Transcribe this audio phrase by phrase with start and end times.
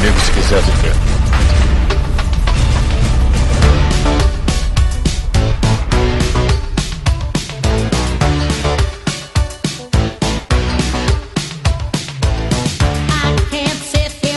[0.00, 0.94] comigo se quiser viver.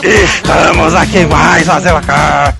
[0.06, 2.54] Estamos aqui mais fazendo a cara.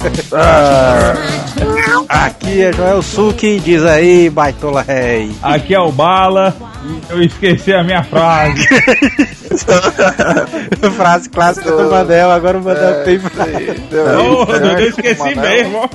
[2.09, 5.31] Aqui é Joel Suki, diz aí, Baitola Rei.
[5.43, 6.74] Aqui é o Bala.
[7.09, 8.67] Eu esqueci a minha frase.
[10.97, 13.83] frase clássica do Manel, agora o Manel tem frase.
[13.93, 15.89] Oh, eu esqueci mesmo.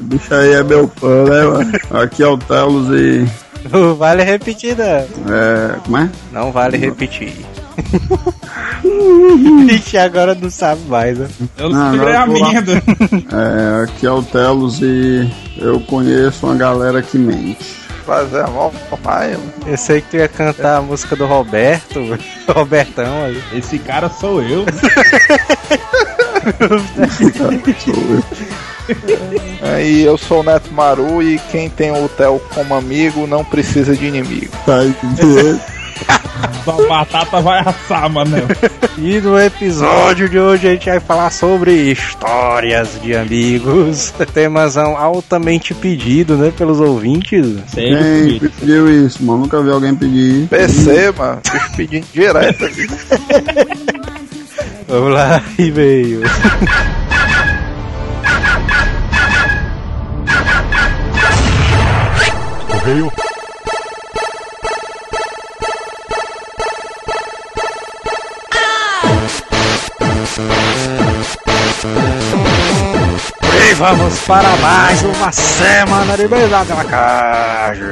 [0.00, 1.72] Bicho aí é meu fã, né, mano?
[2.02, 3.26] Aqui é o Telos e.
[3.70, 4.84] Não vale repetir, não.
[4.84, 5.76] É.
[5.84, 6.08] Como é?
[6.32, 7.34] Não vale repetir.
[9.66, 11.28] Vixe, agora não sabe mais, né?
[11.58, 12.60] Eu não segurei a minha.
[12.60, 17.85] É, aqui é o Telos e eu conheço uma galera que mente.
[18.06, 19.36] Fazer a mão, pai.
[19.66, 22.16] Eu sei que tu ia cantar a música do Roberto,
[22.48, 23.42] Robertão ali.
[23.52, 24.64] Esse cara sou eu.
[29.62, 33.96] Aí eu sou o Neto Maru e quem tem o Theo como amigo não precisa
[33.96, 34.52] de inimigo.
[34.64, 35.60] Tá entendendo?
[36.64, 38.36] Sua batata vai assar, mano.
[38.98, 44.12] E no episódio de hoje a gente vai falar sobre histórias de amigos.
[44.34, 47.56] Temazão altamente pedido, né, pelos ouvintes.
[47.72, 49.42] Quem pediu isso, mano?
[49.42, 50.48] Nunca vi alguém pedir.
[50.48, 51.40] PC, mano,
[51.76, 52.86] pedindo direto aqui.
[54.88, 56.22] Vamos lá, e-mail.
[62.68, 63.12] Correio.
[73.76, 77.82] Vamos para mais uma semana de Beleza na Caixa.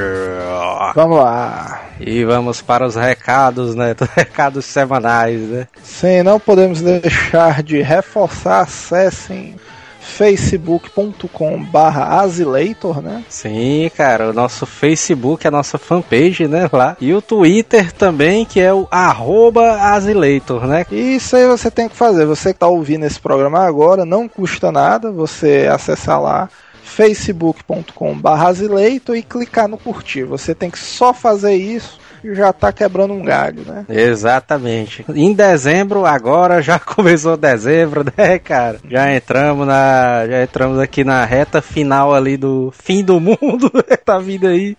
[0.95, 1.81] Vamos lá.
[1.99, 3.95] E vamos para os recados, né?
[4.17, 5.67] Recados semanais, né?
[5.83, 9.55] Sim, não podemos deixar de reforçar, acessem
[10.05, 13.23] facebook.com barra Asileitor, né?
[13.27, 16.95] Sim, cara, o nosso Facebook, a nossa fanpage, né, lá.
[17.01, 20.85] E o Twitter também, que é o arroba Asileitor, né?
[20.91, 22.25] E isso aí você tem que fazer.
[22.25, 26.49] Você que está ouvindo esse programa agora, não custa nada você acessar lá
[26.83, 28.53] facebook.com barra
[29.15, 30.23] e clicar no curtir.
[30.23, 31.99] Você tem que só fazer isso
[32.33, 33.85] já tá quebrando um galho, né?
[33.89, 35.05] Exatamente.
[35.13, 38.79] Em dezembro, agora já começou dezembro, né, cara?
[38.89, 43.69] Já entramos na, já entramos aqui na reta final ali do fim do mundo,
[44.03, 44.77] tá vindo aí.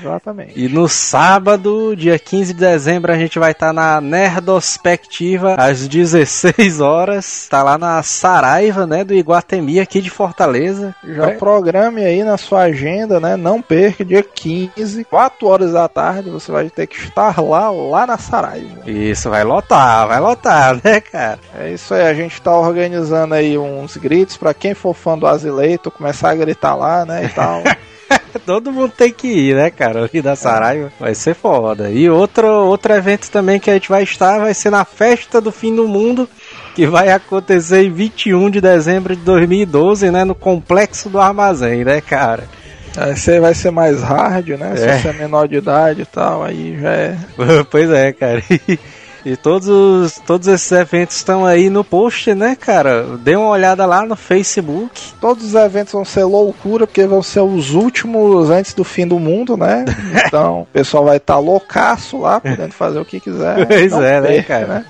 [0.00, 0.52] Exatamente.
[0.56, 6.80] E no sábado, dia 15 de dezembro, a gente vai estar na Nerdospectiva às 16
[6.80, 7.46] horas.
[7.48, 10.94] Tá lá na Saraiva, né, do Iguatemi aqui de Fortaleza.
[11.06, 13.36] Já Vai- programe aí na sua agenda, né?
[13.36, 18.06] Não perca, dia 15, 4 horas da tarde, você vai ter que estar lá, lá
[18.06, 18.88] na Saraiva.
[18.88, 21.38] Isso, vai lotar, vai lotar, né, cara?
[21.58, 25.26] É isso aí, a gente tá organizando aí uns gritos pra quem for fã do
[25.26, 27.62] Azileito começar a gritar lá, né, e tal.
[28.44, 30.04] Todo mundo tem que ir, né, cara?
[30.04, 30.92] Ali da Saraiva.
[30.98, 31.90] Vai ser foda.
[31.90, 35.52] E outro, outro evento também que a gente vai estar vai ser na Festa do
[35.52, 36.28] Fim do Mundo,
[36.74, 40.24] que vai acontecer em 21 de dezembro de 2012, né?
[40.24, 42.48] No Complexo do Armazém, né, cara?
[42.96, 44.76] Aí você vai ser mais hard, né?
[44.76, 44.98] Se É.
[44.98, 47.16] você é menor de idade e tal, aí já é.
[47.70, 48.42] pois é, cara.
[49.22, 53.04] E todos, os- todos esses eventos estão aí no post, né, cara?
[53.22, 54.98] Dê uma olhada lá no Facebook.
[55.20, 59.18] Todos os eventos vão ser loucura, porque vão ser os últimos antes do fim do
[59.18, 59.84] mundo, né?
[60.26, 63.66] Então, o pessoal vai estar loucaço lá, podendo fazer o que quiser.
[63.66, 64.84] Pois é, né, perca, cara?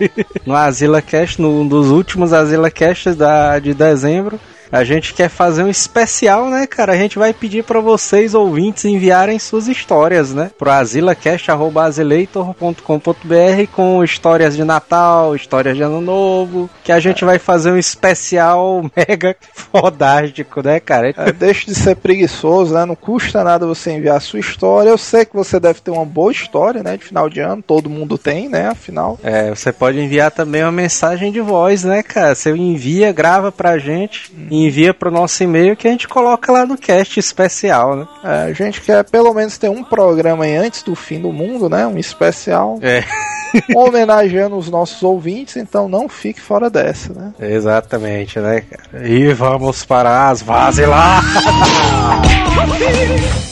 [0.46, 4.38] No Azila Cast, num dos últimos Azila Casts da, de dezembro,
[4.70, 6.92] a gente quer fazer um especial, né, cara?
[6.92, 10.50] A gente vai pedir pra vocês, ouvintes, enviarem suas histórias, né?
[10.56, 17.72] Pro azilacast.azileitor.com.br com histórias de Natal, histórias de Ano Novo, que a gente vai fazer
[17.72, 21.12] um especial mega fodástico, né, cara?
[21.16, 22.84] É, deixe de ser preguiçoso, né?
[22.84, 24.90] Não custa nada você enviar a sua história.
[24.90, 26.96] Eu sei que você deve ter uma boa história, né?
[26.96, 28.68] De final de ano, todo mundo tem, né?
[28.68, 29.18] Afinal.
[29.22, 32.34] É, você pode enviar também uma mensagem de voz, né, cara?
[32.34, 34.30] Você envia, grava pra gente,
[34.66, 38.08] envia pro nosso e-mail que a gente coloca lá no cast especial, né?
[38.24, 41.68] É, a gente quer pelo menos ter um programa aí antes do fim do mundo,
[41.68, 41.86] né?
[41.86, 42.78] Um especial.
[42.82, 43.04] É.
[43.74, 47.32] homenageando os nossos ouvintes, então não fique fora dessa, né?
[47.40, 49.08] Exatamente, né, cara?
[49.08, 50.86] E vamos para as vases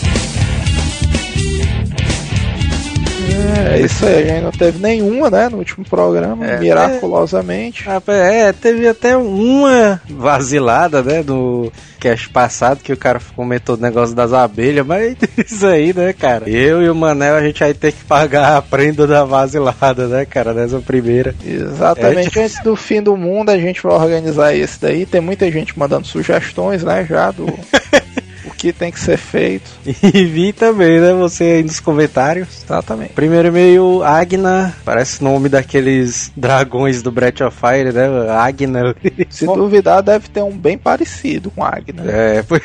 [3.58, 7.84] É isso aí, a gente não teve nenhuma, né, no último programa, É, miraculosamente.
[7.84, 13.80] Rapaz, É, teve até uma vazilada, né, do cast passado, que o cara comentou o
[13.80, 16.48] negócio das abelhas, mas isso aí, né, cara?
[16.48, 20.24] Eu e o Manel, a gente vai ter que pagar a prenda da vazilada, né,
[20.24, 21.34] cara, nessa primeira.
[21.44, 25.04] Exatamente, antes do fim do mundo a gente vai organizar esse daí.
[25.06, 27.46] Tem muita gente mandando sugestões, né, já do
[28.58, 29.70] que tem que ser feito.
[30.02, 32.62] E vi também, né, você aí nos comentários.
[32.64, 33.12] Exatamente.
[33.12, 38.94] Primeiro e-mail, Agna, parece o nome daqueles dragões do Breath of Fire, né, Agna.
[39.30, 42.02] Se duvidar, deve ter um bem parecido com Agna.
[42.10, 42.60] É, foi-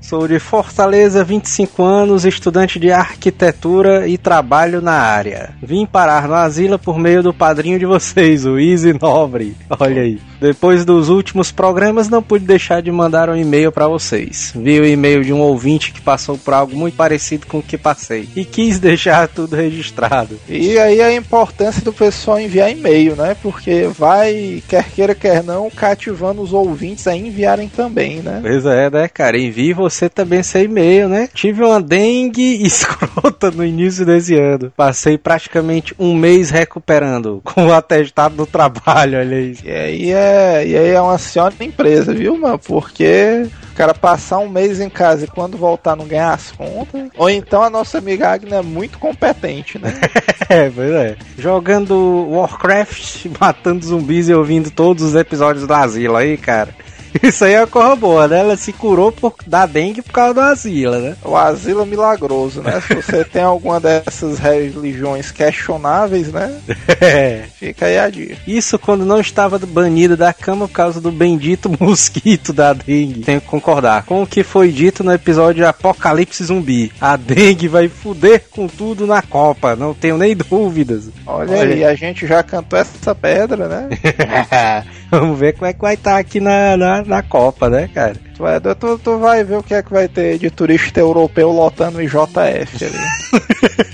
[0.00, 5.50] sou de Fortaleza, 25 anos, estudante de arquitetura e trabalho na área.
[5.62, 9.56] Vim parar no Asila por meio do padrinho de vocês, o Easy Nobre.
[9.78, 10.20] Olha aí.
[10.40, 14.52] Depois dos últimos programas, não pude deixar de mandar um e-mail para vocês.
[14.54, 17.76] Vi o e-mail de um ouvinte que passou por algo muito parecido com o que
[17.76, 20.38] passei e quis deixar tudo registrado.
[20.48, 23.36] E aí a importância do pessoal enviar e-mail, né?
[23.42, 28.38] Porque vai, quer queira, quer não, cativando os ouvintes a enviarem também, né?
[28.42, 29.36] Pois é, né, cara?
[29.58, 31.28] Envie você também seu e-mail, né?
[31.34, 34.72] Tive uma dengue escrota no início desse ano.
[34.76, 39.56] Passei praticamente um mês recuperando com o atestado do trabalho, olha aí.
[39.64, 42.58] E aí é, e aí é uma senhora empresa, viu, mano?
[42.58, 47.08] Porque o cara passar um mês em casa e quando voltar não ganhar as contas.
[47.16, 49.92] Ou então a nossa amiga Agna é muito competente, né?
[50.50, 51.14] É, pois é.
[51.36, 56.74] Jogando Warcraft, matando zumbis e ouvindo todos os episódios do asilo aí, cara.
[57.22, 57.66] Isso aí é
[57.96, 58.40] boa, né?
[58.40, 61.16] Ela se curou por, da dengue por causa do asilo, né?
[61.24, 62.80] O asilo milagroso, né?
[62.80, 66.60] Se você tem alguma dessas religiões questionáveis, né?
[67.00, 67.44] É.
[67.58, 68.36] Fica aí a dica.
[68.46, 73.20] Isso quando não estava banido da cama por causa do bendito mosquito da dengue.
[73.20, 76.92] Tenho que concordar com o que foi dito no episódio Apocalipse Zumbi.
[77.00, 81.10] A dengue vai fuder com tudo na Copa, não tenho nem dúvidas.
[81.26, 81.74] Olha, Olha.
[81.74, 83.88] aí, a gente já cantou essa pedra, né?
[85.10, 88.14] Vamos ver como é que vai estar aqui na, na, na Copa, né, cara?
[88.36, 91.50] Tu vai, tu, tu vai ver o que é que vai ter de turista europeu
[91.50, 92.98] lotando o IJF ali.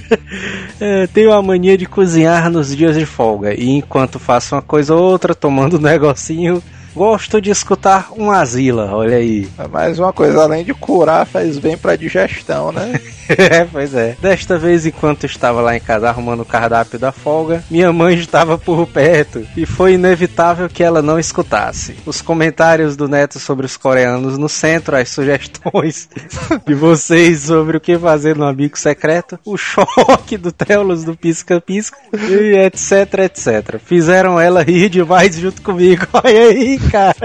[0.81, 4.95] É, tenho a mania de cozinhar nos dias de folga e enquanto faço uma coisa
[4.95, 6.63] ou outra, tomando um negocinho,
[6.95, 9.49] gosto de escutar um asila, olha aí.
[9.71, 13.01] Mais uma coisa, além de curar, faz bem pra digestão, né?
[13.29, 14.17] É, pois é.
[14.21, 18.59] Desta vez, enquanto estava lá em casa arrumando o cardápio da folga, minha mãe estava
[18.59, 21.97] por perto e foi inevitável que ela não escutasse.
[22.05, 26.09] Os comentários do Neto sobre os coreanos no centro, as sugestões
[26.67, 31.61] de vocês sobre o que fazer no amigo secreto, o choque do Telos do Pisca
[31.61, 33.81] Pisca e etc, etc.
[33.85, 36.07] Fizeram ela rir demais junto comigo.
[36.13, 37.17] Olha aí, cara.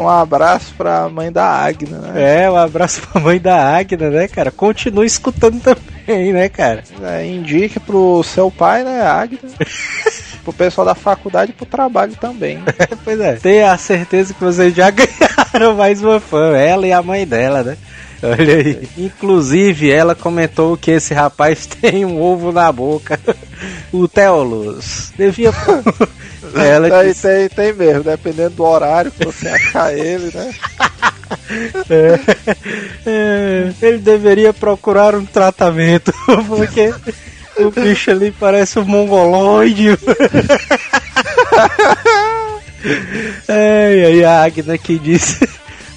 [0.00, 2.42] Um abraço pra mãe da Agna, né?
[2.42, 4.50] É, um abraço pra mãe da Agna, né, cara?
[4.50, 6.82] Continue escutando também, né, cara?
[7.02, 9.38] É, indique pro seu pai, né, Agna?
[10.44, 12.62] pro pessoal da faculdade e pro trabalho também.
[13.04, 13.34] pois é.
[13.34, 17.62] Tenha a certeza que vocês já ganharam mais uma fã, ela e a mãe dela,
[17.62, 17.76] né?
[18.22, 18.88] Olha aí.
[18.96, 23.18] Inclusive, ela comentou que esse rapaz tem um ovo na boca.
[23.92, 25.12] O Teolos.
[25.16, 25.52] Devia.
[26.54, 30.54] ela tem, disse, tem, tem mesmo, dependendo do horário que você achar ele, né?
[31.90, 32.20] é,
[33.06, 36.12] é, ele deveria procurar um tratamento,
[36.46, 36.92] porque
[37.58, 39.98] o bicho ali parece um mongoloide.
[43.48, 45.48] É, e aí a Agna que disse.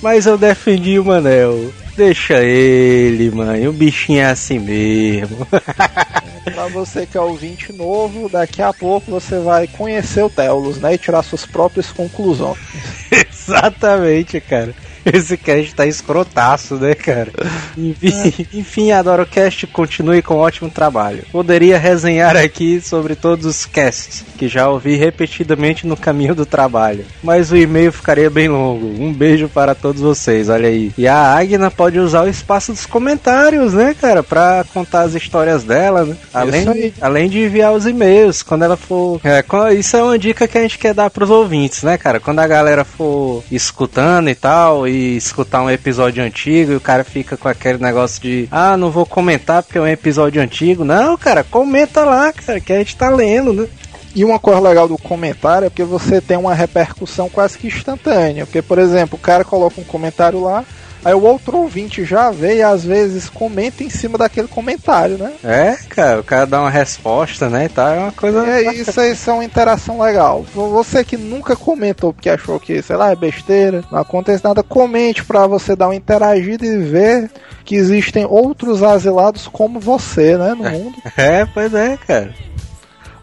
[0.01, 1.71] Mas eu defendi o Manel.
[1.95, 3.67] Deixa ele, mãe.
[3.67, 5.47] O bichinho é assim mesmo.
[6.43, 10.93] Pra você que é ouvinte novo, daqui a pouco você vai conhecer o Telos, né?
[10.93, 12.57] E tirar suas próprias conclusões.
[13.11, 14.73] Exatamente, cara.
[15.11, 17.31] Esse cast tá escrotaço, né, cara?
[17.77, 21.23] Enfim, enfim, adoro o cast, continue com um ótimo trabalho.
[21.31, 27.05] Poderia resenhar aqui sobre todos os casts que já ouvi repetidamente no caminho do trabalho,
[27.21, 28.87] mas o e-mail ficaria bem longo.
[29.01, 30.91] Um beijo para todos vocês, olha aí.
[30.97, 35.63] E a Agna pode usar o espaço dos comentários, né, cara, pra contar as histórias
[35.63, 36.17] dela, né?
[36.33, 36.93] Além, aí.
[37.01, 39.19] além de enviar os e-mails, quando ela for.
[39.23, 39.43] É,
[39.73, 42.19] isso é uma dica que a gente quer dar pros ouvintes, né, cara?
[42.19, 47.03] Quando a galera for escutando e tal, e escutar um episódio antigo, e o cara
[47.03, 50.83] fica com aquele negócio de, ah, não vou comentar porque é um episódio antigo.
[50.83, 53.67] Não, cara, comenta lá, cara, que a gente tá lendo, né?
[54.13, 58.45] E uma coisa legal do comentário é porque você tem uma repercussão quase que instantânea.
[58.45, 60.65] Porque, por exemplo, o cara coloca um comentário lá,
[61.03, 65.33] Aí o outro ouvinte já vê e às vezes comenta em cima daquele comentário, né?
[65.43, 67.65] É, cara, o cara dá uma resposta, né?
[67.65, 68.45] E tá, é uma coisa.
[68.47, 70.43] É, isso aí isso é uma interação legal.
[70.53, 75.23] Você que nunca comentou porque achou que, sei lá, é besteira, não acontece nada, comente
[75.23, 77.31] pra você dar uma interagida e ver
[77.65, 80.97] que existem outros asilados como você, né, no mundo.
[81.17, 82.33] É, pois é, cara.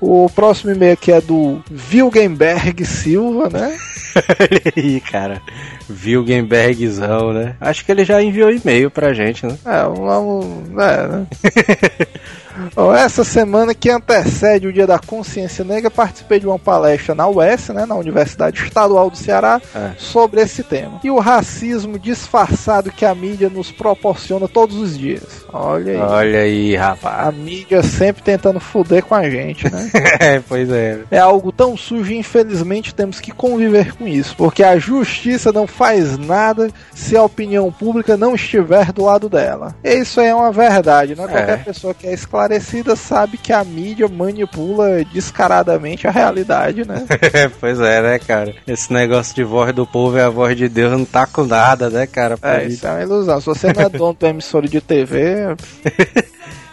[0.01, 1.61] O próximo e-mail aqui é do
[1.93, 3.77] Wilgenberg Silva, né?
[4.41, 5.43] Olha aí, cara.
[5.91, 7.57] Wilgenbergzão, né?
[7.61, 9.57] Acho que ele já enviou e-mail pra gente, né?
[9.65, 10.47] É, vamos.
[10.79, 11.27] É, né?
[12.75, 17.29] Bom, essa semana que antecede o Dia da Consciência Negra, participei de uma palestra na
[17.29, 19.91] UES, né, na Universidade Estadual do Ceará, É.
[19.99, 21.01] sobre esse tema.
[21.05, 25.45] E o racismo disfarçado que a mídia nos proporciona todos os dias.
[25.53, 25.99] Olha aí.
[25.99, 27.29] Olha aí, rapaz.
[27.29, 29.91] A mídia sempre tentando foder com a gente, né?
[30.21, 30.99] É, pois é.
[31.11, 35.67] É algo tão sujo e infelizmente temos que conviver com isso, porque a justiça não
[35.67, 39.75] faz nada se a opinião pública não estiver do lado dela.
[39.85, 41.25] E isso aí é uma verdade, né?
[41.25, 41.29] É.
[41.29, 42.13] Qualquer pessoa que é
[42.49, 47.07] esclarecida sabe que a mídia manipula descaradamente a realidade, né?
[47.61, 48.55] pois é, né, cara?
[48.67, 51.91] Esse negócio de voz do povo é a voz de Deus não tá com nada,
[51.91, 52.39] né, cara?
[52.43, 53.41] É, isso é uma ilusão.
[53.41, 55.57] Se você não é dono de emissora de TV,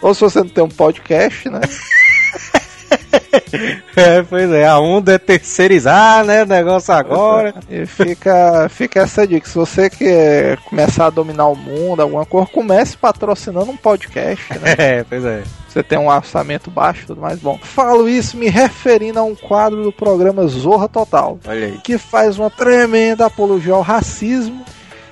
[0.01, 1.59] ou se você não tem um podcast, né?
[3.95, 4.67] É, pois é.
[4.67, 7.53] A onda é terceirizar, né, o negócio agora.
[7.69, 9.47] E fica, fica essa dica.
[9.47, 14.75] Se você quer começar a dominar o mundo, alguma coisa, comece patrocinando um podcast, né?
[14.85, 15.43] É, pois é.
[15.67, 17.39] Você tem um orçamento baixo e tudo mais.
[17.39, 21.77] Bom, falo isso me referindo a um quadro do programa Zorra Total, Olha aí.
[21.83, 24.63] que faz uma tremenda apologia ao racismo.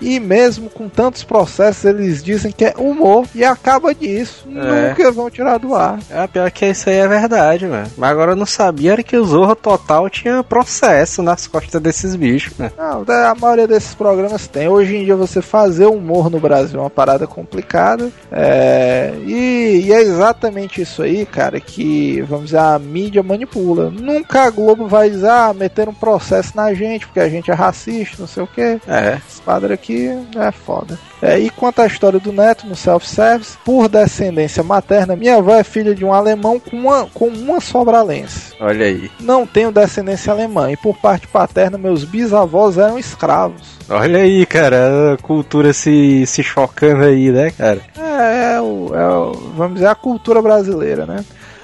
[0.04, 4.46] E mesmo com tantos processos, eles dizem que é humor e acaba disso.
[4.54, 4.90] É.
[4.90, 6.00] Nunca vão tirar do ar.
[6.10, 7.88] É, pior que isso aí é verdade, mano.
[7.98, 12.16] Mas agora eu não sabia era que o Zorra Total tinha processo nas costas desses
[12.16, 12.72] bichos, né?
[12.78, 14.68] Não, a maioria desses programas tem.
[14.68, 18.12] Hoje em dia você fazer humor no Brasil é uma parada complicada.
[18.32, 23.90] É, e, e é exatamente isso aí, cara, que vamos dizer, a mídia manipula.
[23.90, 27.54] Nunca a Globo vai dizer, ah, meter um processo na gente, porque a gente é
[27.54, 28.80] racista, não sei o quê.
[28.88, 29.20] É.
[29.28, 29.93] Esse padre aqui
[30.36, 30.98] é foda.
[31.22, 35.64] É, e quanto à história do neto no self-service, por descendência materna, minha avó é
[35.64, 38.54] filha de um alemão com uma, com uma sobralense.
[38.60, 39.10] Olha aí.
[39.20, 43.74] Não tenho descendência alemã, e por parte paterna, meus bisavós eram escravos.
[43.90, 47.82] Olha aí, cara, a cultura se, se chocando aí, né, cara?
[47.98, 51.24] É, é o, é o- vamos dizer, a cultura brasileira, né?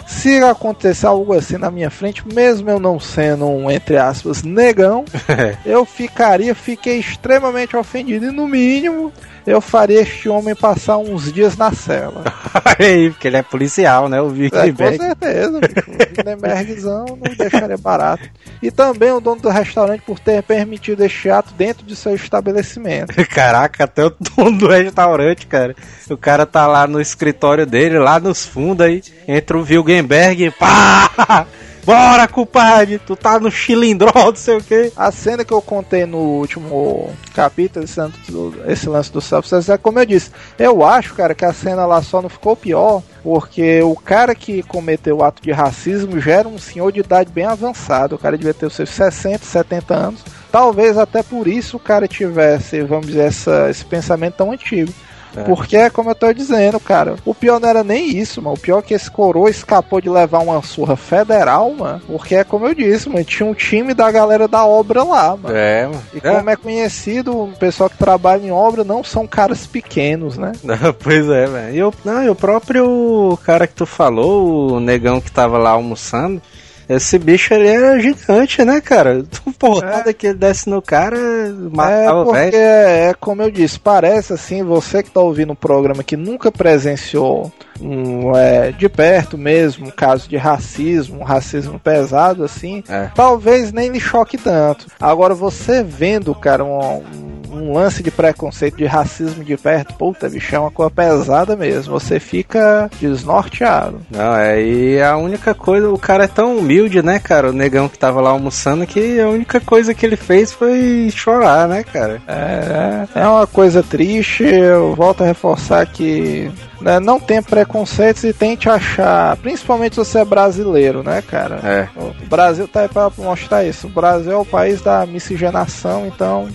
[0.10, 5.06] Se acontecer algo assim na minha frente, mesmo eu não sendo um, entre aspas, negão,
[5.64, 8.26] eu ficaria, fiquei extremamente ofendido.
[8.26, 9.14] E no mínimo,
[9.52, 12.24] eu faria este homem passar uns dias na cela.
[13.12, 14.22] Porque ele é policial, né?
[14.22, 14.98] O É, com Wittenberg.
[14.98, 15.60] certeza.
[15.90, 18.24] O Lindenbergzão não deixaria barato.
[18.62, 23.14] E também o dono do restaurante por ter permitido este ato dentro de seu estabelecimento.
[23.30, 25.76] Caraca, até o dono do restaurante, cara.
[26.10, 31.46] O cara tá lá no escritório dele, lá nos fundos aí, entra o Wilgenberg, pá!
[31.90, 33.00] Bora, compadre!
[33.00, 34.94] Tu tá no chilindró, não sei o quê.
[34.96, 39.50] A cena que eu contei no último capítulo, esse lance do, esse lance do self
[39.72, 40.30] é como eu disse.
[40.60, 44.62] Eu acho, cara, que a cena lá só não ficou pior porque o cara que
[44.62, 48.14] cometeu o ato de racismo já era um senhor de idade bem avançada.
[48.14, 50.24] O cara devia ter os seus 60, 70 anos.
[50.52, 54.94] Talvez até por isso o cara tivesse, vamos dizer, essa, esse pensamento tão antigo.
[55.40, 55.44] É.
[55.44, 57.16] Porque é como eu tô dizendo, cara.
[57.26, 58.56] O pior não era nem isso, mano.
[58.56, 62.02] O pior é que esse coroa escapou de levar uma surra federal, mano.
[62.08, 63.24] Porque é como eu disse, mano.
[63.24, 65.56] Tinha um time da galera da obra lá, mano.
[65.56, 66.02] É, mano.
[66.14, 70.52] E como é conhecido, o pessoal que trabalha em obra não são caras pequenos, né?
[70.64, 71.76] Não, pois é, velho.
[71.76, 76.42] E e o próprio cara que tu falou, o negão que tava lá almoçando,
[76.90, 79.24] esse bicho ele era gigante, né, cara?
[79.30, 82.58] Tu porrada que ele desce no cara, É matava o porque velho.
[82.58, 87.52] é como eu disse, parece assim, você que tá ouvindo um programa que nunca presenciou
[87.82, 93.10] um, é, de perto mesmo um caso de racismo, um racismo pesado assim, É.
[93.16, 94.88] talvez nem lhe choque tanto.
[95.00, 100.56] Agora você vendo, cara, um, um lance de preconceito, de racismo de perto, puta, bicho,
[100.56, 102.00] é uma coisa pesada mesmo.
[102.00, 104.02] Você fica desnorteado.
[104.10, 107.50] Não, é, e a única coisa, o cara é tão humilde, né, cara?
[107.50, 111.68] O negão que tava lá almoçando, que a única coisa que ele fez foi chorar,
[111.68, 112.22] né, cara?
[112.28, 114.44] É, é uma coisa triste.
[114.44, 116.52] Eu volto a reforçar que
[116.82, 121.60] né, não tenha preconceitos e tente achar, principalmente se você é brasileiro, né, cara?
[121.64, 121.88] É.
[121.98, 123.88] O Brasil tá aí pra mostrar isso.
[123.88, 126.48] O Brasil é o país da miscigenação, então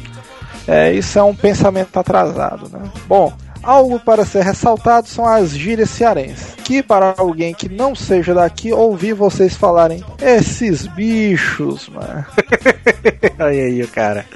[0.67, 2.91] é, isso é um pensamento atrasado, né?
[3.07, 3.33] Bom.
[3.63, 6.55] Algo para ser ressaltado são as gírias cearenses.
[6.65, 12.27] Que para alguém que não seja daqui, ouvir vocês falarem esses bichos, mano.
[13.41, 14.27] Olha aí o cara.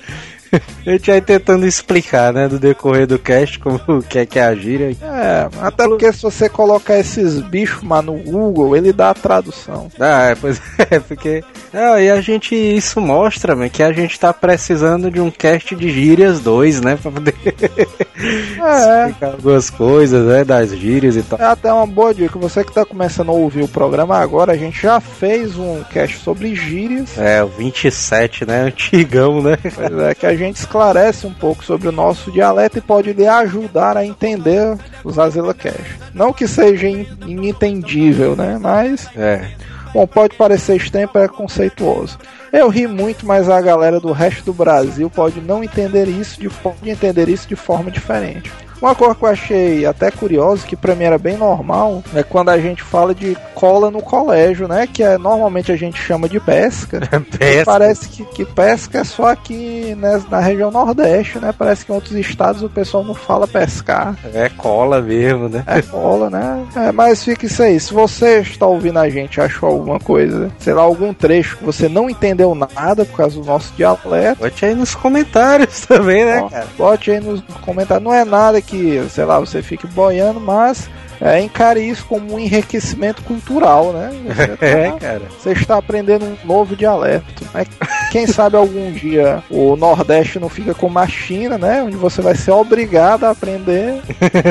[0.86, 4.38] A gente vai tentando explicar, né, do decorrer do cast, como o que é que
[4.38, 4.96] é a gíria.
[5.02, 9.90] É, até porque se você colocar esses bichos mas no Google, ele dá a tradução.
[9.98, 11.42] Ah, é, pois é, porque.
[11.72, 12.54] Ah, e a gente.
[12.54, 16.98] Isso mostra, man, que a gente tá precisando de um cast de gírias 2, né?
[17.00, 17.34] Pra poder
[18.18, 20.44] É, explicar algumas coisas, né?
[20.44, 21.38] Das gírias e tal.
[21.38, 22.38] é até uma boa dica.
[22.38, 26.18] Você que tá começando a ouvir o programa agora, a gente já fez um cast
[26.18, 27.16] sobre gírias.
[27.16, 28.62] É, o 27, né?
[28.62, 29.56] Antigão, né?
[29.62, 33.26] Pois é, que a gente esclarece um pouco sobre o nosso dialeto e pode lhe
[33.26, 35.98] ajudar a entender os Azila Cash.
[36.14, 38.58] Não que seja in- inentendível, né?
[38.60, 39.50] Mas, É.
[39.92, 42.18] bom, pode parecer extremo, é conceituoso.
[42.52, 46.48] Eu ri muito, mas a galera do resto do Brasil pode não entender isso, de,
[46.48, 48.50] pode entender isso de forma diferente.
[48.80, 52.50] Uma coisa que eu achei até curiosa, que pra mim era bem normal, é quando
[52.50, 54.86] a gente fala de cola no colégio, né?
[54.86, 57.00] Que é, normalmente a gente chama de pesca.
[57.38, 57.64] Pesca.
[57.64, 61.54] Parece que, que pesca é só aqui né, na região Nordeste, né?
[61.56, 64.16] Parece que em outros estados o pessoal não fala pescar.
[64.32, 65.62] É cola mesmo, né?
[65.66, 66.66] É cola, né?
[66.74, 67.78] É, mas fica isso aí.
[67.78, 71.88] Se você está ouvindo a gente, achou alguma coisa, sei lá, algum trecho que você
[71.88, 76.48] não entendeu nada por causa do nosso dialeto, Bote aí nos comentários também, né, ó,
[76.48, 76.66] cara?
[76.76, 78.04] bote aí nos comentários.
[78.04, 80.88] Não é nada que, sei lá, você fique boiando, mas
[81.20, 84.10] é, encare isso como um enriquecimento cultural, né?
[84.26, 85.22] Você tá- É, cara.
[85.38, 87.44] Você está aprendendo um novo dialeto.
[87.54, 87.64] né?
[88.12, 91.82] Quem sabe algum dia o Nordeste não fica como a China, né?
[91.82, 94.00] Onde você vai ser obrigado a aprender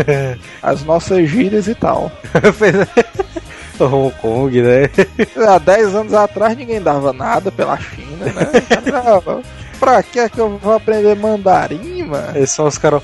[0.61, 2.11] as nossas gírias e tal.
[3.79, 4.89] Hong Kong, né?
[5.47, 8.51] Há 10 anos atrás ninguém dava nada pela China, né?
[9.79, 12.37] Pra que é que eu vou aprender mandarim, mano?
[12.37, 13.01] É só os caras.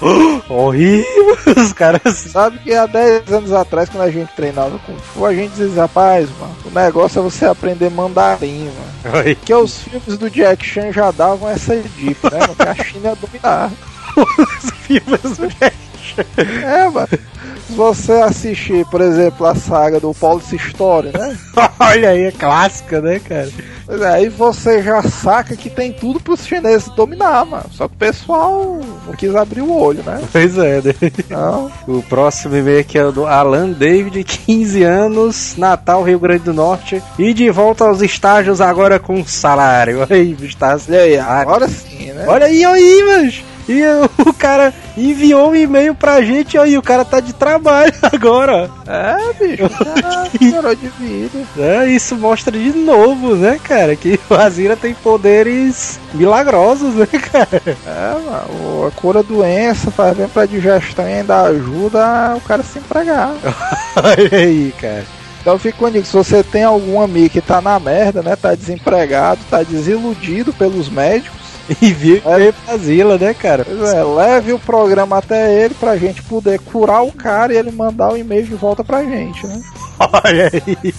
[0.49, 1.23] horrível!
[1.57, 2.01] Os caras.
[2.15, 5.81] Sabe que há 10 anos atrás, quando a gente treinava com Fu, a gente dizia,
[5.83, 8.65] rapaz, mano, o negócio é você aprender mandarim,
[9.03, 9.17] mano.
[9.17, 12.39] Ai, Porque os filmes do Jack Chan já davam essa dica, né?
[12.39, 12.55] mano?
[12.55, 13.71] Que a China ia dominar.
[14.17, 15.75] os filmes do Jack
[16.37, 17.07] É, mano.
[17.67, 21.37] Se você assistir, por exemplo, a saga do Police Story, né?
[21.79, 23.49] Olha aí, é clássica, né, cara?
[23.85, 27.65] Pois é, aí você já saca que tem tudo pros chineses dominar, mano.
[27.71, 30.21] Só que o pessoal não quis abrir o olho, né?
[30.31, 30.93] Pois é, né?
[31.29, 31.71] Não.
[31.87, 36.53] O próximo e-mail aqui é o do Alan David, 15 anos, Natal, Rio Grande do
[36.53, 37.01] Norte.
[37.17, 39.99] E de volta aos estágios agora com salário.
[40.01, 40.93] Olha aí, estágio.
[40.93, 42.25] E aí, agora sim, né?
[42.27, 43.52] Olha aí, olha aí, mas.
[43.67, 43.81] E
[44.25, 48.69] o cara enviou um e-mail pra gente, aí o cara tá de trabalho agora.
[48.85, 49.63] É, bicho,
[50.01, 51.39] já melhorou de vida.
[51.57, 57.61] É, isso mostra de novo, né, cara, que o Azira tem poderes milagrosos, né, cara?
[57.65, 62.65] É, mano, a cura doença, faz bem pra digestão e ainda ajuda o cara a
[62.65, 63.33] se empregar.
[63.95, 65.05] Olha aí, cara.
[65.41, 68.33] Então fica com a dica, se você tem algum amigo que tá na merda, né?
[68.33, 71.42] Tá desempregado, tá desiludido pelos médicos,
[71.81, 72.21] E viu
[72.65, 73.65] pra Zila, né, cara?
[73.65, 77.71] pois é, leve o programa até ele pra gente poder curar o cara e ele
[77.71, 79.61] mandar o e-mail de volta pra gente, né?
[79.99, 80.93] Olha aí.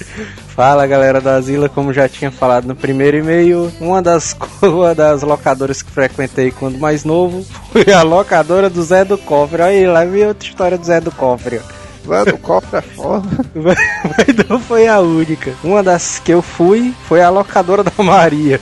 [0.54, 5.22] Fala galera da Zila, como já tinha falado no primeiro e-mail, uma das, uma das
[5.22, 9.62] locadoras que frequentei quando mais novo foi a locadora do Zé do Cofre.
[9.62, 11.60] Olha aí, lá vem outra história do Zé do Cofre.
[12.06, 13.26] Zé do cofre é foda.
[13.54, 15.54] Mas não foi a única.
[15.64, 18.60] Uma das que eu fui foi a locadora da Maria.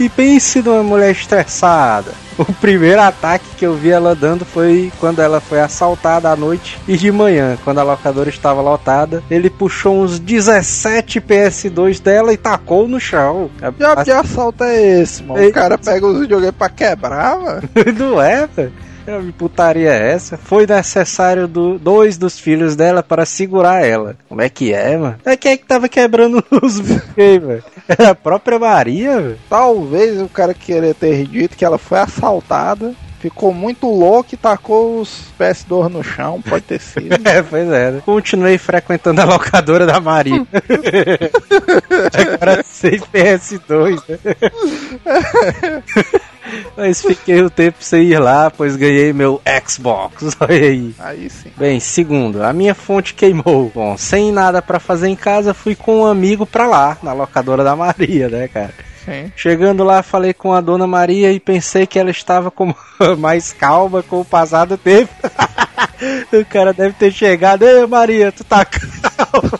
[0.00, 2.12] E pense numa mulher estressada.
[2.38, 6.78] O primeiro ataque que eu vi ela dando foi quando ela foi assaltada à noite
[6.88, 9.22] e de manhã, quando a locadora estava lotada.
[9.30, 13.50] Ele puxou uns 17 PS2 dela e tacou no chão.
[13.78, 15.46] Já que assalto é esse, mano?
[15.46, 17.62] O cara pega os videogames pra quebrar, mano.
[17.98, 18.72] Não é, velho?
[19.18, 20.36] Que putaria é essa?
[20.36, 24.16] Foi necessário do, dois dos filhos dela para segurar ela.
[24.28, 25.16] Como é que é, mano?
[25.24, 27.62] É quem é que tava quebrando os velho?
[27.88, 29.38] Era a própria Maria, velho?
[29.48, 35.00] Talvez o cara querer ter dito que ela foi assaltada, ficou muito louco e tacou
[35.00, 37.10] os PS2 no chão, pode ter sido.
[37.24, 37.90] É, pois é.
[37.92, 38.02] né?
[38.04, 40.44] Continuei frequentando a locadora da Maria.
[42.12, 44.02] Agora sem PS2.
[44.08, 45.82] né?
[46.76, 50.36] Mas fiquei o tempo sem ir lá, pois ganhei meu Xbox.
[50.40, 50.94] Olha aí.
[50.98, 51.50] Aí sim.
[51.56, 53.70] Bem, segundo, a minha fonte queimou.
[53.74, 57.64] Bom, sem nada pra fazer em casa, fui com um amigo pra lá, na locadora
[57.64, 58.72] da Maria, né, cara?
[59.04, 59.32] Sim.
[59.34, 62.74] Chegando lá, falei com a dona Maria e pensei que ela estava com
[63.18, 65.12] mais calma com o passar do tempo.
[66.32, 69.58] o cara deve ter chegado, ei Maria, tu tá calma.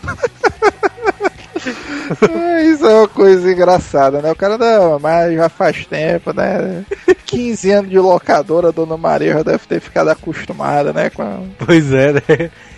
[3.01, 4.31] Uma coisa engraçada, né?
[4.31, 6.83] O cara não, mas já faz tempo, né?
[7.25, 11.09] 15 anos de locadora, a dona Maria já deve ter ficado acostumada, né?
[11.09, 12.21] Com a- Pois é, né?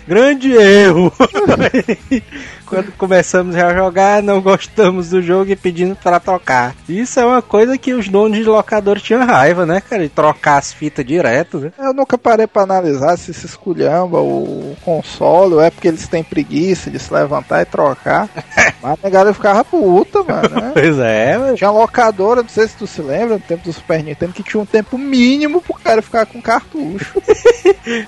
[0.06, 1.12] Grande erro!
[2.66, 6.74] Quando começamos a jogar, não gostamos do jogo e pedimos para trocar.
[6.88, 10.02] Isso é uma coisa que os donos de locador tinham raiva, né, cara?
[10.02, 11.72] De trocar as fitas direto, né?
[11.78, 16.24] Eu nunca parei pra analisar se se esculhamba o console, ou é porque eles têm
[16.24, 18.28] preguiça de se levantar e trocar.
[18.82, 20.48] Mas a galera ficava puta, mano.
[20.48, 20.72] Né?
[20.74, 21.56] Pois é, mano.
[21.56, 24.60] Tinha locadora, não sei se tu se lembra, no tempo do Super Nintendo, que tinha
[24.60, 27.22] um tempo mínimo pro cara ficar com cartucho.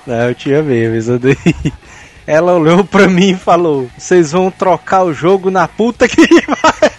[0.05, 1.73] Não, eu tinha mesmo isso daí.
[2.27, 6.91] Ela olhou pra mim e falou: Vocês vão trocar o jogo na puta que vai.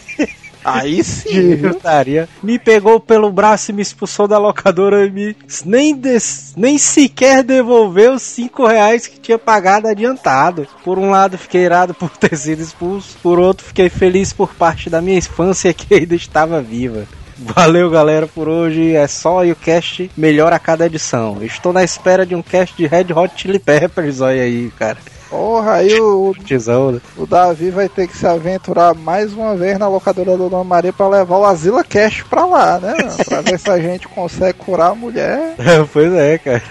[0.64, 1.56] Aí sim?
[1.58, 2.28] Putaria.
[2.42, 7.42] Me pegou pelo braço e me expulsou da locadora e me nem, des- nem sequer
[7.42, 10.66] devolveu os 5 reais que tinha pagado adiantado.
[10.84, 14.90] Por um lado fiquei irado por ter sido expulso, por outro fiquei feliz por parte
[14.90, 17.04] da minha infância que ainda estava viva.
[17.38, 21.38] Valeu galera por hoje, é só e o cast melhora a cada edição.
[21.42, 24.98] Estou na espera de um cast de Red Hot Chili Peppers, olha aí, cara.
[25.30, 27.00] Porra, aí o, Tesão, né?
[27.16, 30.92] o Davi vai ter que se aventurar mais uma vez na locadora da Dona Maria
[30.92, 32.94] pra levar o Asila Cash pra lá, né?
[33.26, 35.54] Pra ver se a gente consegue curar a mulher.
[35.92, 36.62] pois é, cara.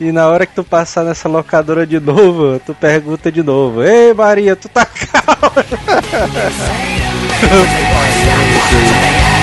[0.00, 4.12] E na hora que tu passar nessa locadora de novo, tu pergunta de novo: Ei,
[4.12, 5.64] Maria, tu tá calma?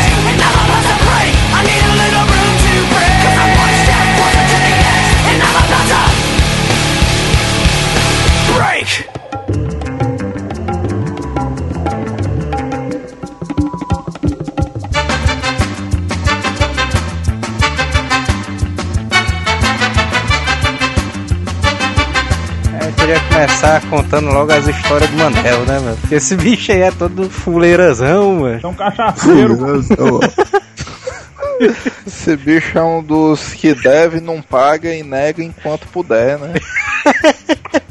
[23.34, 25.98] começar contando logo as histórias do Manel, né, mano?
[25.98, 28.60] Porque esse bicho aí é todo fuleirazão, mano.
[28.62, 29.58] É um cachaceiro.
[32.06, 36.54] Esse bicho é um dos que deve, não paga e nega enquanto puder, né?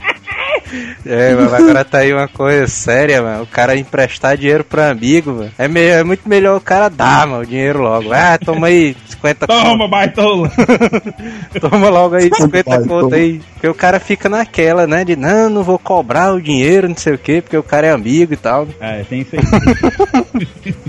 [1.05, 3.43] É, mas agora tá aí uma coisa séria, mano.
[3.43, 5.51] O cara emprestar dinheiro pro amigo, mano.
[5.59, 5.65] É,
[5.99, 8.13] é muito melhor o cara dar, mano, o dinheiro logo.
[8.13, 10.49] Ah, toma aí 50 Toma, baitola.
[10.49, 11.61] conto.
[11.71, 13.17] Toma logo aí 50 Vai, conto toma.
[13.17, 13.41] aí.
[13.55, 15.05] Porque o cara fica naquela, né?
[15.05, 17.91] De não, não vou cobrar o dinheiro, não sei o quê, porque o cara é
[17.91, 18.67] amigo e tal.
[18.81, 19.43] É, tem isso aí.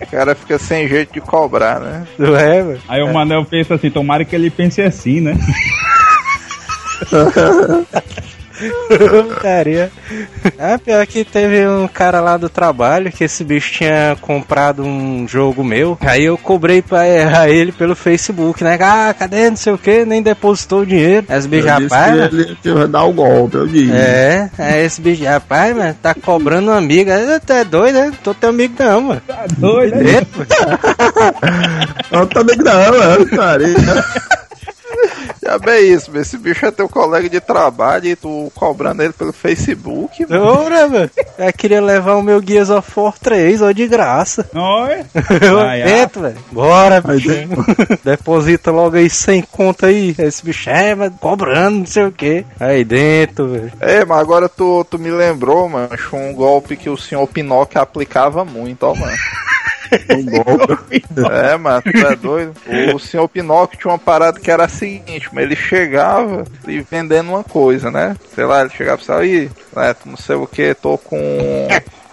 [0.00, 2.04] O cara fica sem jeito de cobrar, né?
[2.18, 2.78] Não é, mano?
[2.88, 5.36] Aí o Manel pensa assim, tomara que ele pense assim, né?
[9.26, 9.90] Putaria.
[10.58, 15.26] Ah, pior que teve um cara lá do trabalho que esse bicho tinha comprado um
[15.26, 15.96] jogo meu.
[16.00, 18.78] Aí eu cobrei pra errar ele pelo Facebook, né?
[18.80, 19.50] Ah, cadê?
[19.50, 21.26] Não sei o que, nem depositou o dinheiro.
[21.28, 22.30] Aí esse bicho, Eu disse rapaz,
[22.62, 23.92] que ele dar o golpe, eu disse.
[23.92, 27.10] É, aí esse bicho, rapaz, mano, tá cobrando um amigo.
[27.10, 28.12] Aí, Tu é doido, né?
[28.22, 29.22] Tô teu amigo não, mano.
[29.26, 30.20] Tá doido, né?
[30.50, 32.00] Mano.
[32.10, 33.64] Eu também não, é, cara.
[35.50, 39.32] Já bem isso, esse bicho é teu colega de trabalho e tu cobrando ele pelo
[39.32, 40.44] Facebook, mano.
[40.44, 41.10] Ora, mano.
[41.36, 44.48] Eu queria levar o meu Gears of War 3, ó, de graça.
[44.54, 45.04] Olha.
[45.42, 46.36] Eu dentro, velho.
[46.52, 47.30] Bora, bicho.
[48.04, 50.14] Deposita logo aí 100 conto aí.
[50.16, 52.44] Esse bicho é, mas cobrando, não sei o que.
[52.60, 53.72] Aí dentro, velho.
[53.80, 58.44] É, mas agora tu, tu me lembrou, mano, um golpe que o senhor Pinóquio aplicava
[58.44, 59.16] muito, ó, mano.
[61.30, 62.54] É, mano, tu é doido?
[62.94, 67.30] O senhor Pinóquio tinha uma parada que era a seguinte, mas ele chegava e vendendo
[67.30, 68.16] uma coisa, né?
[68.34, 71.68] Sei lá, ele chegava e falava, aí, né, não sei o que, tô com.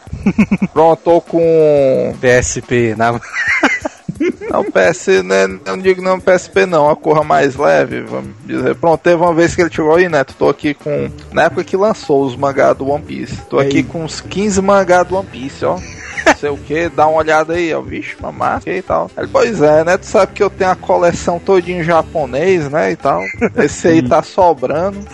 [0.73, 2.15] Pronto, tô com.
[2.19, 3.19] PSP, na...
[4.49, 8.75] Não, PS, né, não digo não PSP não, a cor mais leve, vamos dizer.
[8.75, 11.77] Pronto, teve uma vez que ele chegou aí, Neto, tô aqui com, na época que
[11.77, 15.65] lançou os mangá do One Piece, tô aqui com uns 15 mangá do One Piece,
[15.65, 15.77] ó.
[16.27, 19.09] Não sei o que, dá uma olhada aí, ó, vixe, máscara e tal.
[19.17, 22.91] Ele, pois é, né, tu sabe que eu tenho a coleção todinha em japonês, né,
[22.91, 23.21] e tal.
[23.55, 24.99] Esse aí tá sobrando.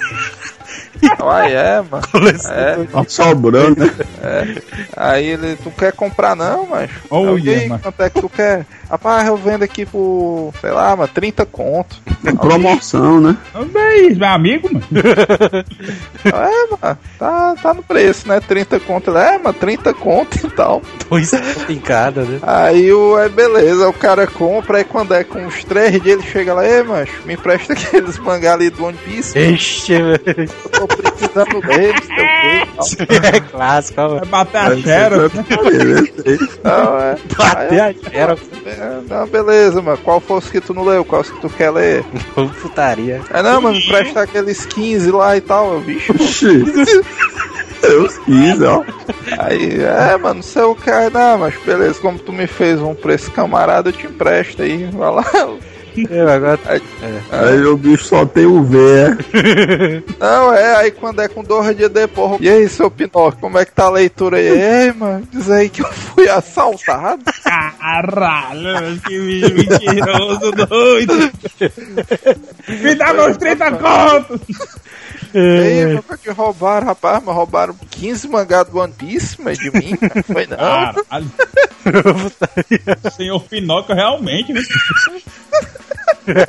[1.20, 2.04] Ah, é, mano.
[2.50, 2.84] É.
[2.86, 3.92] Tá sobrando,
[4.24, 4.56] né?
[4.96, 6.90] Aí ele, tu quer comprar não, mas.
[7.10, 7.82] Oh, e yeah, mano.
[7.82, 8.66] quanto é que tu quer?
[8.90, 11.96] Rapaz, eu vendo aqui por, sei lá, mano, 30 conto.
[12.40, 13.38] Promoção, né?
[13.72, 14.86] Bem, meu amigo, mano.
[16.26, 18.40] É, mano, tá, tá no preço, né?
[18.40, 19.16] 30 conto.
[19.18, 20.82] É, mano, 30 conto e tal.
[21.10, 21.34] Dois
[21.70, 22.40] em cada, né?
[22.42, 26.32] Aí o é beleza, o cara compra, aí quando é com uns 3 dias ele
[26.32, 30.50] chega lá, ei, macho, me empresta aqueles mangá ali do One Piece, Ixi, velho.
[30.64, 33.34] eu tô precisando deles, sei o quê e tal.
[33.34, 37.18] É clássico, ó, Vai bater a xerox, é.
[37.38, 38.42] Bater a xerox.
[38.66, 39.98] É, Não, beleza, mano.
[39.98, 41.04] Qual os que tu não leu?
[41.06, 42.04] Qual que tu quer ler?
[42.62, 43.22] Putaria.
[43.30, 45.78] É, não, mano, me empresta aqueles 15 lá e tal.
[45.78, 46.64] Oxi.
[47.84, 48.82] Eu quis, ó.
[49.40, 52.96] Aí, é, mano, não sei o que, não, mas beleza, como tu me fez um
[52.96, 55.26] preço camarada, eu te empresto aí, vai lá.
[56.10, 56.60] Eu agora.
[57.32, 60.04] Aí o bicho só tem o V, é.
[60.20, 62.40] Não, é, aí quando é com dois dias depois.
[62.42, 64.48] E aí, seu Pinóquio, como é que tá a leitura aí?
[64.48, 67.24] Ei, mano, diz aí que eu fui assaltado.
[67.44, 71.32] Caralho, que bicho mentiroso, doido.
[72.68, 74.42] Me dá meus 30 contos.
[75.34, 79.72] E aí, mano, que roubaram, rapaz, mas roubaram 15 mangás do One Piece, mas de
[79.72, 79.96] mim,
[80.32, 80.58] foi não.
[80.58, 81.32] Caralho.
[83.16, 84.62] Senhor Pinóquio, realmente, né?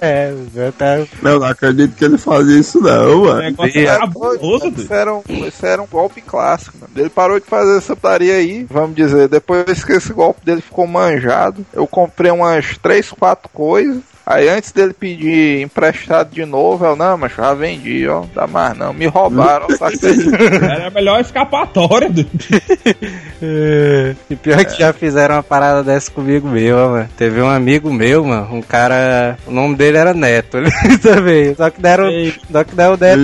[0.00, 0.32] É,
[0.78, 0.98] tá.
[0.98, 3.40] Eu não acredito que ele fazia isso não, O mano.
[3.40, 6.92] negócio é É, cabuloso, isso, era um, isso era um golpe clássico, mano.
[6.94, 10.86] Ele parou de fazer essa putaria aí, vamos dizer, depois que esse golpe dele ficou
[10.86, 14.00] manjado, eu comprei umas 3, 4 coisas.
[14.26, 18.76] Aí antes dele pedir emprestado de novo, eu, não, mas já vendi, ó, dá mais
[18.76, 20.16] não, me roubaram, saquei.
[20.62, 22.30] Era melhor escapatória, doido.
[23.46, 27.08] É, E pior que já fizeram uma parada dessa comigo meu, ó, mano.
[27.16, 29.36] Teve um amigo meu, mano, um cara.
[29.46, 30.70] O nome dele era Neto, ele
[31.02, 31.54] também.
[31.54, 32.06] Só que deram.
[32.08, 32.32] Ei.
[32.50, 33.20] Só que deram o Neto.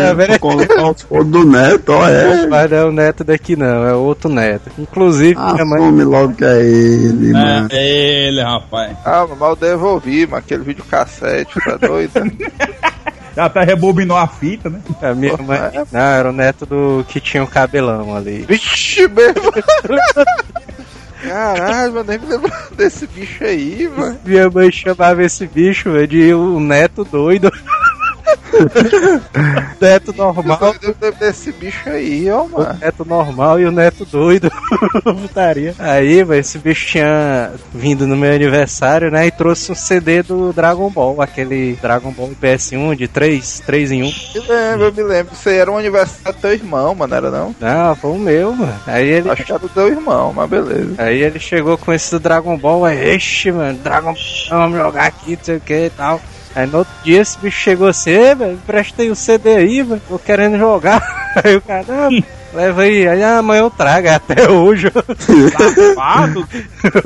[0.00, 0.40] É, velho.
[0.40, 2.46] colocar os fotos do neto, ó, é.
[2.46, 4.70] Mas não é o neto daqui não, é outro neto.
[4.78, 6.04] Inclusive, minha mãe.
[6.04, 7.68] Logo que é ele, mano.
[7.70, 8.96] É ele, rapaz.
[9.04, 12.12] Ah, mas eu devolvi, mas aquele vídeo cassete, tá doido?
[13.36, 14.80] Já até rebobinou a fita, né?
[15.02, 15.58] A minha mãe.
[15.92, 18.46] Não, era o neto do que tinha o cabelão ali.
[18.48, 19.52] Vixe, mesmo!
[21.22, 24.18] Caralho, mano, nem me lembro desse bicho aí, mano.
[24.24, 27.52] Minha mãe chamava esse bicho velho, de um neto doido.
[29.80, 30.74] neto normal.
[30.82, 32.78] Eu desse bicho aí, ó, O mano.
[32.80, 34.50] neto normal e o neto doido.
[35.02, 35.74] Putaria.
[35.78, 39.26] Aí, velho, esse bicho tinha vindo no meu aniversário, né?
[39.26, 44.02] E trouxe um CD do Dragon Ball, aquele Dragon Ball PS1 de 3, 3 em
[44.02, 44.06] 1.
[44.06, 45.34] Me lembro, eu me lembro.
[45.34, 47.54] Isso aí era um aniversário do teu irmão, mano, era não?
[47.60, 48.80] Não, foi o meu, mano.
[48.86, 49.30] Aí ele.
[49.30, 50.94] Acho que era do teu irmão, mas beleza.
[50.98, 55.06] Aí ele chegou com esse do Dragon Ball, aí, ixi, mano, Dragon Ball, vamos jogar
[55.06, 56.20] aqui, não sei o que e tal.
[56.56, 60.00] Aí no outro dia esse bicho chegou assim, "Ei, velho, prestei o CD aí, velho,
[60.08, 61.02] tô querendo jogar.
[61.44, 62.08] Aí o cara, não,
[62.56, 64.90] leva aí, aí amanhã eu trago, até hoje.
[65.56, 66.46] Safado.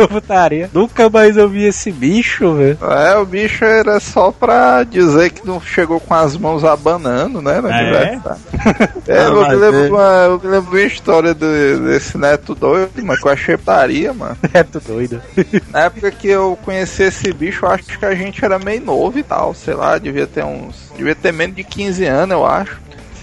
[0.08, 0.70] Putaria.
[0.72, 2.78] Nunca mais eu vi esse bicho, velho.
[2.82, 7.60] É, o bicho era só pra dizer que não chegou com as mãos abanando, né?
[7.60, 8.20] No É?
[9.08, 9.88] É, Ah, eu, me lembro, é.
[9.88, 13.56] uma, eu me lembro de uma história do- desse neto doido, mas que eu achei
[13.56, 14.36] putaria, mano.
[14.70, 15.20] Tu doido.
[15.70, 19.18] Na época que eu conheci esse bicho, eu acho que a gente era meio novo
[19.18, 20.90] e tal, sei lá, devia ter uns.
[20.96, 22.78] Devia ter menos de 15 anos, eu acho.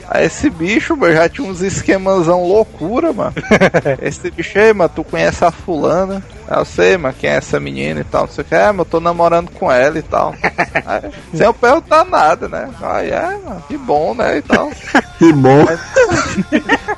[0.09, 3.33] Aí esse bicho, mano, já tinha uns esquemazão loucura, mano.
[4.01, 6.23] esse bicho aí, mano, tu conhece a fulana?
[6.49, 8.55] Aí Eu sei, mano, quem é essa menina e tal, não sei o que.
[8.55, 10.33] É, mas eu tô namorando com ela e tal.
[10.85, 11.01] Aí,
[11.33, 12.69] sem eu perguntar nada, né?
[12.81, 14.69] Aí, é, mano, que bom, né, e tal.
[15.17, 15.65] Que bom.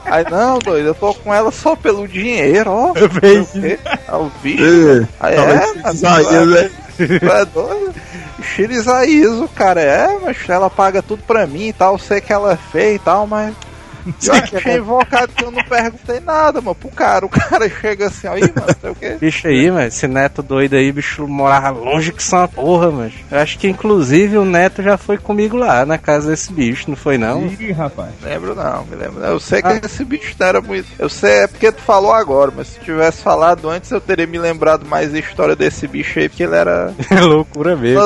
[0.06, 2.94] Aí, não, doido, eu tô com ela só pelo dinheiro, ó.
[3.22, 3.80] Bem, Não sei o quê.
[3.86, 4.64] Aí o bicho...
[4.64, 6.72] Ei, Aí é, mas- né?
[6.98, 7.94] Tu é doido?
[8.44, 12.58] Shirizaízo, cara, é, mas ela paga tudo pra mim e tal, sei que ela é
[12.58, 13.54] feia e tal, mas.
[14.26, 17.26] Eu achei invocado que eu não perguntei nada, mano, pro cara.
[17.26, 19.18] O cara chega assim, aí, mano, sei o quê.
[19.20, 23.12] Bicho aí, mano, esse neto doido aí, bicho morava longe que só uma porra, mano.
[23.32, 26.96] Eu acho que inclusive o neto já foi comigo lá na casa desse bicho, não
[26.96, 27.46] foi não?
[27.48, 28.12] Ih, rapaz.
[28.24, 29.24] Lembro não, me lembro.
[29.24, 29.80] Eu sei que Ah.
[29.84, 30.88] esse bicho não era muito.
[30.98, 34.38] Eu sei, é porque tu falou agora, mas se tivesse falado antes eu teria me
[34.38, 36.94] lembrado mais da história desse bicho aí, porque ele era.
[37.10, 38.00] É loucura mesmo.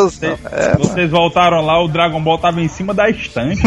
[0.51, 0.79] É, mano.
[0.86, 3.62] Vocês voltaram lá, o Dragon Ball tava em cima da estante.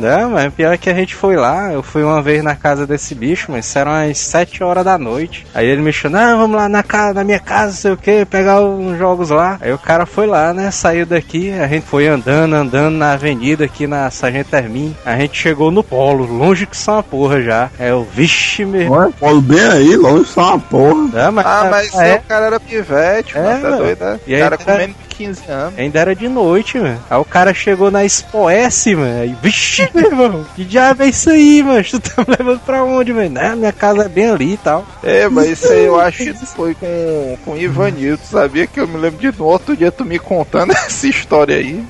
[0.00, 2.86] Não, mas pior é que a gente foi lá, eu fui uma vez na casa
[2.86, 5.46] desse bicho, mas isso eram umas 7 horas da noite.
[5.54, 7.96] Aí ele me chamou, não, vamos lá na, casa, na minha casa, não sei o
[7.96, 9.58] que, pegar uns jogos lá.
[9.60, 13.64] Aí o cara foi lá, né, saiu daqui, a gente foi andando, andando na avenida
[13.64, 14.96] aqui na Sargento Hermin.
[15.04, 17.70] A gente chegou no polo, longe que só uma porra já.
[17.78, 18.90] É o vixe, meu.
[18.90, 20.94] Olha, Paulo bem aí, longe só uma porra.
[21.12, 24.20] Não, mas, Ah, mas é, o cara era pivete, É, mano, tá doido, né?
[24.26, 25.78] E O aí, cara com cara- menos de 15 anos.
[25.78, 26.98] Ainda era de noite, mano.
[27.10, 29.20] Aí o cara chegou na Expo S, mano.
[29.20, 31.84] Aí, vixe, meu irmão, que diabo é isso aí, mano?
[31.84, 33.28] Tu tá me levando pra onde, mano?
[33.28, 34.86] Né, minha casa é bem ali e tal.
[35.02, 38.88] É, mas isso aí eu acho que foi com, com o Ivanildo, sabia que eu
[38.88, 41.84] me lembro de no outro dia tu me contando essa história aí.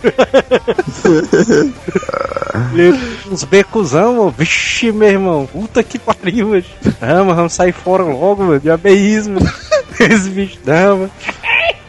[3.30, 4.34] Uns becuzão, mano.
[4.36, 5.46] Vixe, meu irmão.
[5.46, 6.64] Puta que pariu, mano.
[7.00, 8.58] Não, mas vamos sair fora logo, mano.
[8.60, 9.52] Diabo é isso, mano.
[10.00, 11.10] Esse bicho não, mano.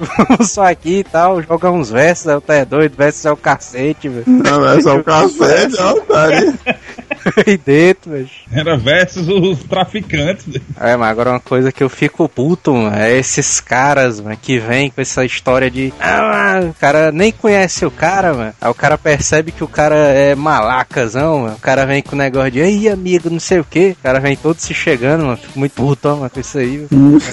[0.01, 3.31] Vamos só aqui e tal, jogar uns versos, aí o tá é doido, versos é
[3.31, 4.25] o cacete, velho.
[4.27, 6.59] Não, é só o café, não, tá ali.
[7.45, 8.27] aí dentro, mas...
[8.51, 10.45] Era versus os traficantes.
[10.79, 14.59] É, mas agora uma coisa que eu fico puto, mano, é esses caras, mano, que
[14.59, 15.93] vêm com essa história de.
[15.99, 18.53] Ah, mano, o cara nem conhece o cara, mano.
[18.59, 21.55] Aí o cara percebe que o cara é malacazão, mano.
[21.55, 23.91] O cara vem com o negócio de, ei, amigo, não sei o que.
[23.99, 25.37] O cara vem todo se chegando, mano.
[25.37, 26.87] Fico muito puto, ó, mano, com isso aí.
[26.91, 27.21] mano.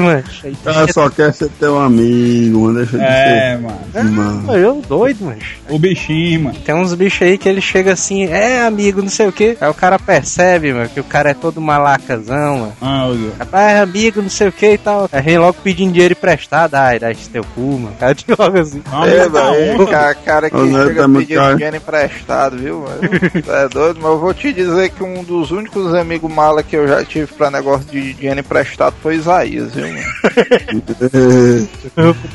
[0.00, 0.22] Mano,
[0.62, 2.78] cara só quer ser teu amigo, mano.
[2.78, 3.78] Deixa de É, mano.
[3.92, 4.04] ser.
[4.04, 4.46] Mano.
[4.46, 5.38] Pô, eu doido, mano.
[5.68, 6.58] O bichinho, mano.
[6.64, 9.56] Tem uns bichos aí que ele chega assim, é amigo, não sei o que.
[9.60, 12.76] Aí o cara percebe, mano, que o cara é todo malacazão, mano.
[12.80, 13.32] Ah, olha.
[13.38, 15.08] Rapaz, é amigo, não sei o que e tal.
[15.12, 16.74] Aí vem logo pedindo dinheiro emprestado.
[16.74, 17.94] Ai, dá esse teu cu, mano.
[17.98, 18.82] Cara, de logo assim.
[18.86, 21.56] Vamos É, botar velho, um, cara, cara que O chega é muito pedindo caro.
[21.56, 22.80] dinheiro emprestado, viu?
[22.80, 23.00] mano?
[23.48, 26.86] É doido, mas eu vou te dizer que um dos únicos amigos mala que eu
[26.88, 30.00] já tive pra negócio de dinheiro emprestado foi Isaías, viu, mano?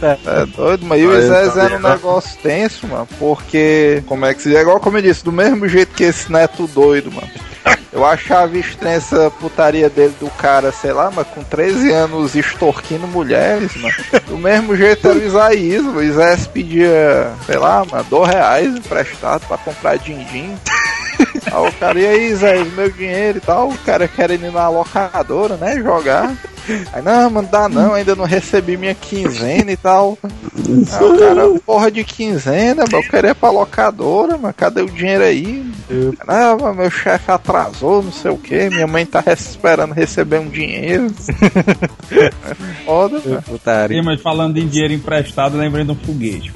[0.02, 4.26] É doido, mas e o Aí, Zé tá era um negócio tenso, mano, porque, como
[4.26, 4.58] é que se diz?
[4.58, 7.30] É igual como eu disse, do mesmo jeito que esse neto doido, mano.
[7.92, 13.08] Eu achava estranha essa putaria dele do cara, sei lá, mas com 13 anos extorquindo
[13.08, 13.96] mulheres, mano.
[14.28, 19.48] Do mesmo jeito era o Isaías, o Isaías pedia, sei lá, mano, dois reais emprestado
[19.48, 20.58] pra comprar din-din.
[21.46, 24.68] Aí o cara, e aí, Zé, meu dinheiro e tal, o cara querendo ir na
[24.68, 26.36] locadora, né, jogar.
[26.92, 30.18] Aí, não, mano, dá não, ainda não recebi minha quinzena e tal.
[30.24, 34.90] Aí o cara, porra de quinzena, mano, eu queria ir pra locadora, mano, cadê o
[34.90, 35.66] dinheiro aí?
[36.28, 40.50] Não, mas meu chefe atrasou, não sei o que, minha mãe tá esperando receber um
[40.50, 41.08] dinheiro.
[42.12, 43.42] É foda, mano.
[43.44, 44.02] Putaria.
[44.04, 46.52] Mas falando em dinheiro emprestado, lembrei de um foguete.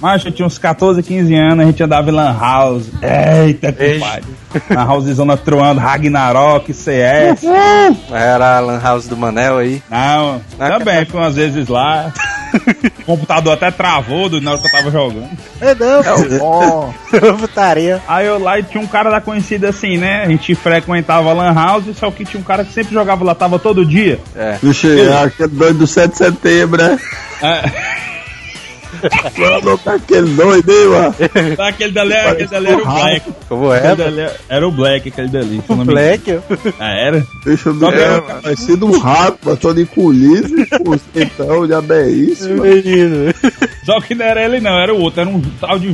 [0.00, 2.90] Mas eu tinha uns 14, 15 anos, a gente andava em Lan House.
[3.02, 4.22] Eita, pai.
[4.70, 7.42] Lan House zona troando, Ragnarok, CS.
[8.10, 9.82] Era a Lan House do Manel aí.
[9.90, 12.12] Não, Na também fui umas vezes lá.
[13.02, 15.28] O computador até travou do- na hora que eu tava jogando.
[15.60, 16.94] É não, É o bom.
[17.38, 18.02] putaria.
[18.08, 20.24] Aí eu lá e tinha um cara da conhecida assim, né?
[20.24, 23.56] A gente frequentava Lan House, só que tinha um cara que sempre jogava lá, tava
[23.60, 24.18] todo dia.
[24.34, 24.58] É.
[24.60, 26.98] Vixe, é aquele doido do 7 de setembro, né?
[27.40, 27.70] É,
[29.38, 31.14] Mano, tá aquele doido aí, mano.
[31.68, 33.32] aquele dali, aquele dali era o Black.
[33.48, 33.96] Como é?
[33.96, 35.62] dali era o Black, aquele dali.
[35.68, 35.92] O não me engano.
[35.92, 36.32] Black?
[36.32, 36.40] ó.
[36.78, 37.26] Ah, era?
[37.44, 37.98] Deixa eu ver.
[38.00, 39.50] era- Parecido um rato,
[39.80, 40.48] encolhido.
[40.84, 42.48] com os Então, já é isso.
[42.48, 43.32] Menino.
[43.84, 45.88] Só que não era ele não, era o outro, era um tal de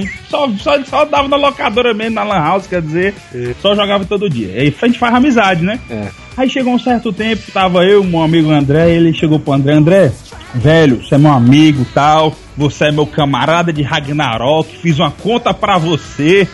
[0.00, 3.14] gente só, só, só dava na locadora mesmo, na Lan House, quer dizer,
[3.60, 4.48] só jogava todo dia.
[4.60, 5.78] Aí a gente faz amizade, né?
[5.90, 6.08] É.
[6.36, 10.10] Aí chegou um certo tempo, tava eu, meu amigo André, ele chegou pro André, André,
[10.54, 15.52] velho, você é meu amigo tal, você é meu camarada de Ragnarok, fiz uma conta
[15.52, 16.48] pra você.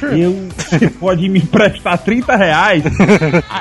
[0.00, 2.84] Eu, você pode me emprestar 30 reais?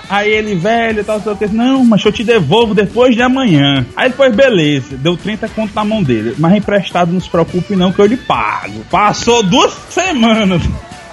[0.10, 3.86] Aí ele, velho, tal, tal, tal, não, mas eu te devolvo depois de amanhã.
[3.96, 6.36] Aí depois, beleza, deu 30 conto na mão dele.
[6.38, 8.86] Mas emprestado, não se preocupe não, que eu lhe pago.
[8.90, 10.62] Passou duas semanas.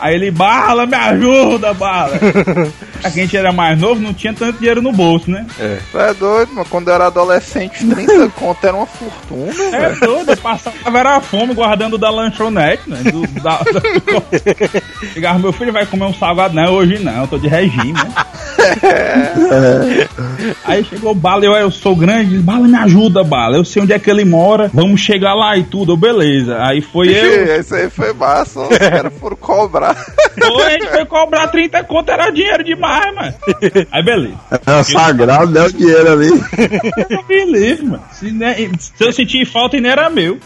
[0.04, 2.12] Aí ele, bala, me ajuda, bala.
[3.02, 5.46] a gente era mais novo, não tinha tanto dinheiro no bolso, né?
[5.90, 6.66] Tu é doido, mano.
[6.68, 10.00] Quando eu era adolescente, 30 conto era uma fortuna, É velho.
[10.00, 12.98] doido, eu passava era a fome guardando da lanchonete, né?
[13.10, 13.80] Do, da, da...
[15.14, 18.12] Chegava, meu filho vai comer um salgado, não, hoje não, eu tô de regime, né?
[20.64, 23.92] Aí chegou o Bala, eu, eu sou grande, Bala, me ajuda, Bala, eu sei onde
[23.94, 26.58] é que ele mora, vamos chegar lá e tudo, beleza.
[26.60, 29.93] Aí foi eu, Esse aí foi massa, os caras foram cobrar.
[30.38, 33.34] foi, a gente foi cobrar 30 conto, era dinheiro demais, mano.
[33.92, 34.34] Aí beleza.
[34.66, 35.62] É sagrado, né?
[35.62, 36.30] O dinheiro ali.
[37.46, 38.02] Livre, mano.
[38.12, 40.38] Se, ne- se eu sentir falta, ainda era meu.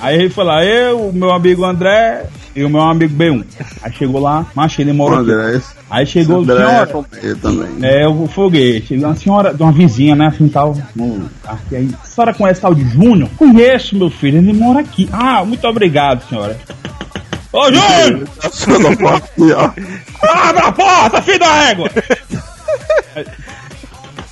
[0.00, 3.44] Aí ele foi lá, eu, o meu amigo André e o meu amigo B1.
[3.82, 5.30] Aí chegou lá, macho, ele mora aqui.
[5.32, 7.68] André, esse Aí chegou, André é senhora, companheiro também.
[7.82, 8.94] é, o foguete.
[8.96, 10.76] Uma senhora, de uma vizinha, né, assim, tal.
[10.94, 13.28] no- Aqui, aí, a senhora conhece tal de Júnior?
[13.36, 15.08] Conheço, meu filho, ele mora aqui.
[15.12, 16.56] Ah, muito obrigado, senhora.
[17.58, 18.28] Ô, Júnior!
[19.56, 19.70] Ó.
[20.28, 21.90] Abra a porta, filho da égua!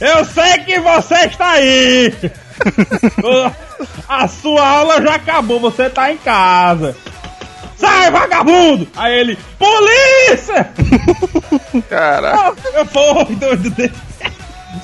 [0.00, 2.14] Eu sei que você está aí!
[4.08, 6.96] A sua aula já acabou, você tá em casa!
[7.76, 8.86] Sai, vagabundo!
[8.94, 10.70] Aí ele, polícia!
[11.90, 12.54] Caraca.
[12.74, 13.92] Eu fui doido dele.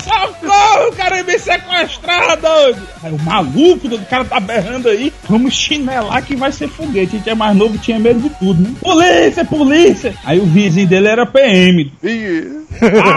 [0.02, 2.82] Socorro, o cara me sequestrar, doido!
[3.02, 5.12] Aí o maluco do cara tá berrando aí.
[5.28, 7.16] Vamos chinelar que vai ser foguete.
[7.16, 8.74] A gente é mais novo, tinha medo de tudo, né?
[8.80, 10.14] Polícia, polícia!
[10.24, 11.92] Aí o vizinho dele era PM.
[12.02, 12.61] Ih,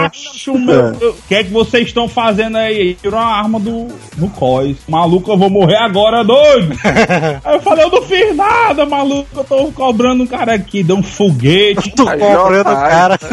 [0.06, 0.88] Acho meu.
[1.10, 2.94] O que é que vocês estão fazendo aí?
[2.94, 4.76] Tirou a arma do, do COIS.
[4.88, 6.76] Maluco, eu vou morrer agora, doido!
[7.44, 9.28] Aí eu falei, eu não fiz nada, maluco.
[9.36, 11.90] Eu tô cobrando um cara aqui, deu um foguete.
[11.94, 13.18] Tô Aí, cobrando o cara.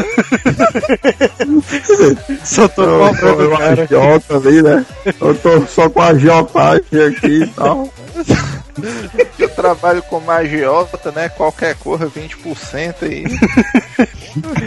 [2.44, 3.82] Só tô Eu cobrando tô o cara.
[3.82, 4.86] agiota ali, né?
[5.20, 7.88] Eu tô só com a agiotagem aqui e tal.
[9.38, 11.28] Eu trabalho como agiota, né?
[11.28, 13.24] Qualquer coisa, 20% aí.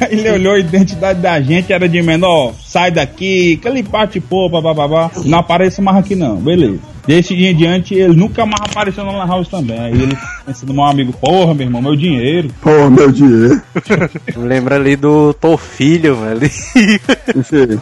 [0.10, 5.12] Ele olhou a identidade da gente, era de menor, sai daqui, aquele parte pô, babá,
[5.26, 6.80] não apareça mais aqui não, beleza.
[7.08, 9.80] Desse dia em diante, ele nunca mais apareceu no Lan House também.
[9.80, 12.50] Aí ele pensa no meu amigo, porra, meu irmão, meu dinheiro.
[12.62, 13.62] Pô, meu dinheiro.
[14.36, 15.34] Lembra ali do.
[16.30, 16.52] Ali.
[17.36, 17.80] Enfim,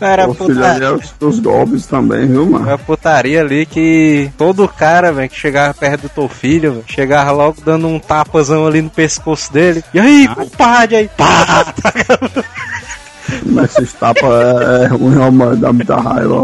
[0.00, 2.66] Era filho ali putaria, é os, os golpes também, viu, mano?
[2.66, 7.60] uma putaria ali que todo cara, velho, que chegava perto do Torfilho, velho, chegava logo
[7.64, 9.84] dando um tapazão ali no pescoço dele.
[9.94, 11.72] E aí, compadre, aí, pá!
[13.64, 16.42] Esses tapas é, é ruim, ó, mano, dá muita raiva.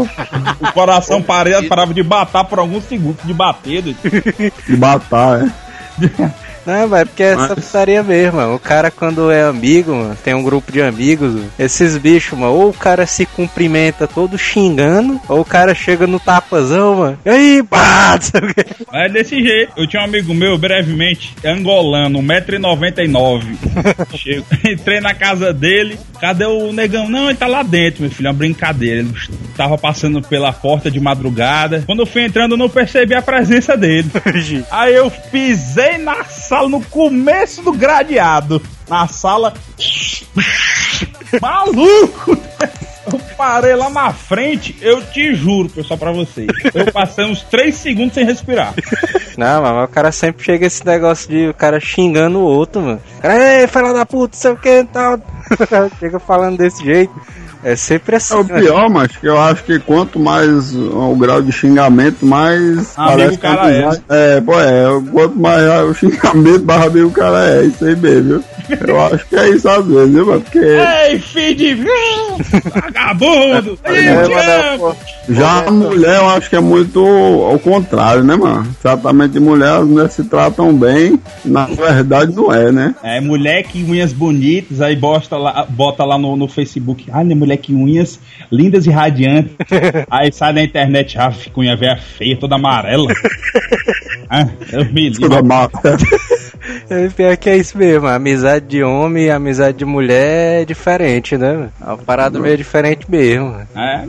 [0.59, 3.83] O coração parava, parava de batar por alguns segundos, de bater.
[3.83, 5.51] De matar, é.
[6.65, 8.55] Não, mas é porque é essa putaria mesmo, mano.
[8.55, 12.53] O cara quando é amigo, mano, tem um grupo de amigos, mano, esses bichos, mano,
[12.53, 17.19] ou o cara se cumprimenta todo xingando, ou o cara chega no tapazão, mano.
[17.25, 18.15] E aí, pá!
[18.15, 18.65] não sei o quê.
[18.93, 19.73] É desse jeito.
[19.77, 23.55] Eu tinha um amigo meu, brevemente, angolano, 1,99m.
[24.17, 25.97] Chego- Entrei na casa dele.
[26.19, 27.09] Cadê o negão?
[27.09, 28.27] Não, ele tá lá dentro, meu filho.
[28.27, 28.99] É uma brincadeira.
[28.99, 29.13] Ele
[29.57, 31.83] tava passando pela porta de madrugada.
[31.85, 34.09] Quando eu fui entrando, eu não percebi a presença dele.
[34.69, 38.61] Aí eu pisei na sala, no começo do gradeado.
[38.89, 39.53] Na sala.
[41.41, 42.37] Maluco!
[43.11, 46.47] Eu parei lá na frente, eu te juro, pessoal, pra vocês.
[46.73, 48.73] Eu passei uns 3 segundos sem respirar.
[49.37, 53.01] Não, mas o cara sempre chega esse negócio de o cara xingando o outro, mano.
[53.23, 55.19] Ei, fala da puta, sei o que tal.
[55.99, 57.13] chega falando desse jeito.
[57.63, 58.33] É sempre assim.
[58.33, 58.59] É o né?
[58.59, 62.97] pior, mas que eu acho que quanto mais o grau de xingamento, mais.
[62.97, 64.41] Amigo parece o cara a amizade- é.
[64.41, 65.01] pô, é.
[65.11, 67.63] Quanto mais o xingamento, mais amigo o cara é.
[67.65, 68.43] Isso aí mesmo, viu?
[68.87, 70.41] Eu acho que é isso às vezes, viu, mano?
[70.41, 71.85] Porque Ei, filho de.
[72.73, 73.77] Vagabundo!
[73.91, 74.79] É, né, amo!
[74.79, 74.95] pô,
[75.29, 78.67] já a mulher eu acho que é muito ao contrário, né, mano?
[78.81, 82.95] Tratamento de mulher, as mulheres se tratam bem, na verdade não é, né?
[83.03, 87.05] É, mulher que unhas bonitas, aí bota lá, bota lá no, no Facebook.
[87.11, 88.19] Ah, né, mulher que unhas
[88.51, 89.53] lindas e radiantes.
[90.09, 93.11] aí sai na internet, ah, fica unha velha feia, toda amarela.
[94.29, 95.11] ah, eu me.
[95.11, 95.97] Toda mata.
[96.89, 98.05] É pior que é isso mesmo.
[98.05, 101.69] A amizade de homem e a amizade de mulher é diferente, né?
[101.81, 103.55] É uma parada meio diferente mesmo.
[103.75, 104.05] É,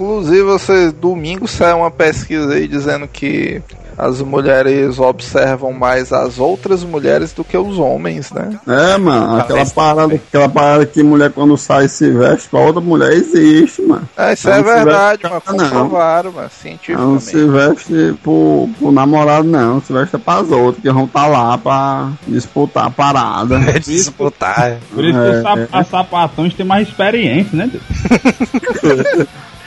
[0.00, 3.60] Inclusive, vocês, domingo saiu uma pesquisa aí dizendo que
[4.00, 8.58] as mulheres observam mais as outras mulheres do que os homens, né?
[8.66, 12.80] É, mano, aquela Talvez parada, aquela parada que mulher quando sai se veste pra outra
[12.80, 14.08] mulher existe, mano.
[14.16, 15.40] É, isso Não é verdade, não.
[15.40, 17.46] comprovaram, mano, Não se cientificamente.
[17.46, 19.80] veste pro, pro namorado, não.
[19.82, 23.56] Se veste pras outras, que vão estar lá pra disputar a parada.
[23.70, 24.78] É disputar.
[24.94, 25.68] por isso que É, os é.
[25.72, 27.70] as sapatões têm mais experiência, né?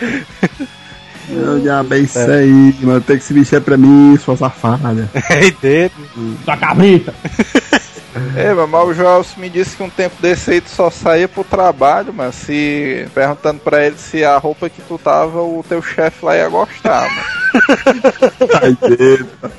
[1.29, 3.01] Eu diabo, é isso aí, mano.
[3.01, 5.09] Tem que se vestir pra mim, sua safada.
[5.29, 6.03] Aí dentro.
[6.43, 7.13] Sua cabrita!
[8.35, 11.43] É, mas o Joel me disse que um tempo desse aí tu só saía pro
[11.43, 13.07] trabalho, mas se.
[13.13, 17.09] perguntando pra ele se a roupa que tu tava, o teu chefe lá ia gostar,
[17.09, 17.43] mano.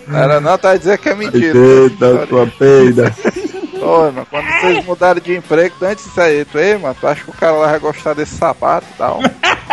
[0.07, 1.59] Não era não, tá dizendo que é ai, mentira.
[1.59, 3.13] eita, tua peida.
[3.83, 7.25] Ô, mano, quando vocês mudaram de emprego, antes disso aí, tu aí, mano, tu acha
[7.25, 9.21] que o cara lá vai gostar desse sapato e tal?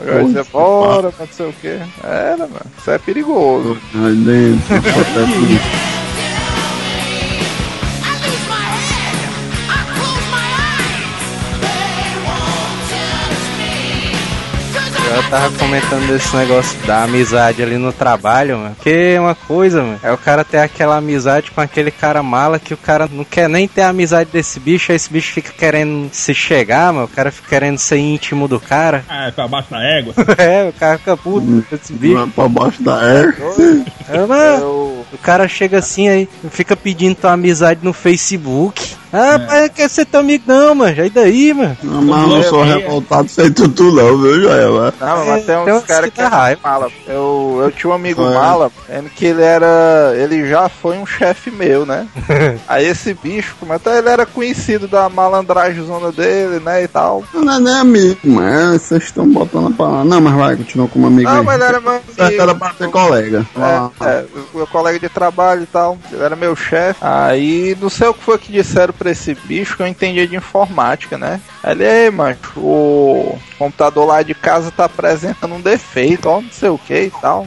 [0.00, 1.78] Agora bora, mas não sei o que.
[2.04, 3.78] Era, mano, isso é perigoso.
[3.94, 4.74] Ai, dentro,
[15.30, 18.74] tava comentando desse negócio da amizade ali no trabalho, mano.
[18.76, 22.58] Porque é uma coisa, mano, é o cara ter aquela amizade com aquele cara mala
[22.58, 25.52] que o cara não quer nem ter a amizade desse bicho, aí esse bicho fica
[25.52, 27.06] querendo se chegar, mano.
[27.06, 29.04] O cara fica querendo ser íntimo do cara.
[29.08, 30.14] É, pra baixo da égua.
[30.38, 32.14] É, o cara fica puto esse bicho.
[32.14, 33.34] Vai pra baixo da air.
[34.08, 38.94] É, mano, Eu, o cara chega assim aí, fica pedindo tua amizade no Facebook.
[39.12, 41.04] Ah, mas não quer ser teu amigo não, mano.
[41.04, 41.76] E daí, mano?
[41.82, 44.92] Não, mas não sou revoltado sem tudo, não, viu, Joel?
[45.24, 46.60] Não, É, tem uns caras que que dá é raiva.
[46.62, 46.88] mala.
[47.06, 48.34] Eu, eu tinha um amigo É.
[48.34, 50.12] mala, vendo que ele era.
[50.16, 52.06] Ele já foi um chefe meu, né?
[52.68, 56.82] Aí esse bicho, como até ele era conhecido da malandragem zona dele, né?
[56.82, 57.22] E tal.
[57.32, 60.04] Não é nem amigo, mas vocês estão botando pra.
[60.04, 61.28] Não, mas vai, continua como amigo.
[61.28, 61.44] Não, aí.
[61.44, 62.58] mas ele era meu Certo, era amigo.
[62.58, 63.46] pra ser colega.
[64.00, 67.00] É, é, meu colega de trabalho e tal, ele era meu chefe.
[67.02, 70.36] Aí não sei o que foi que disseram pra esse bicho que eu entendia de
[70.36, 71.40] informática, né?
[71.66, 76.78] Ele, macho, o computador lá de casa tá apresentando um defeito, ó, não sei o
[76.78, 77.46] que e tal.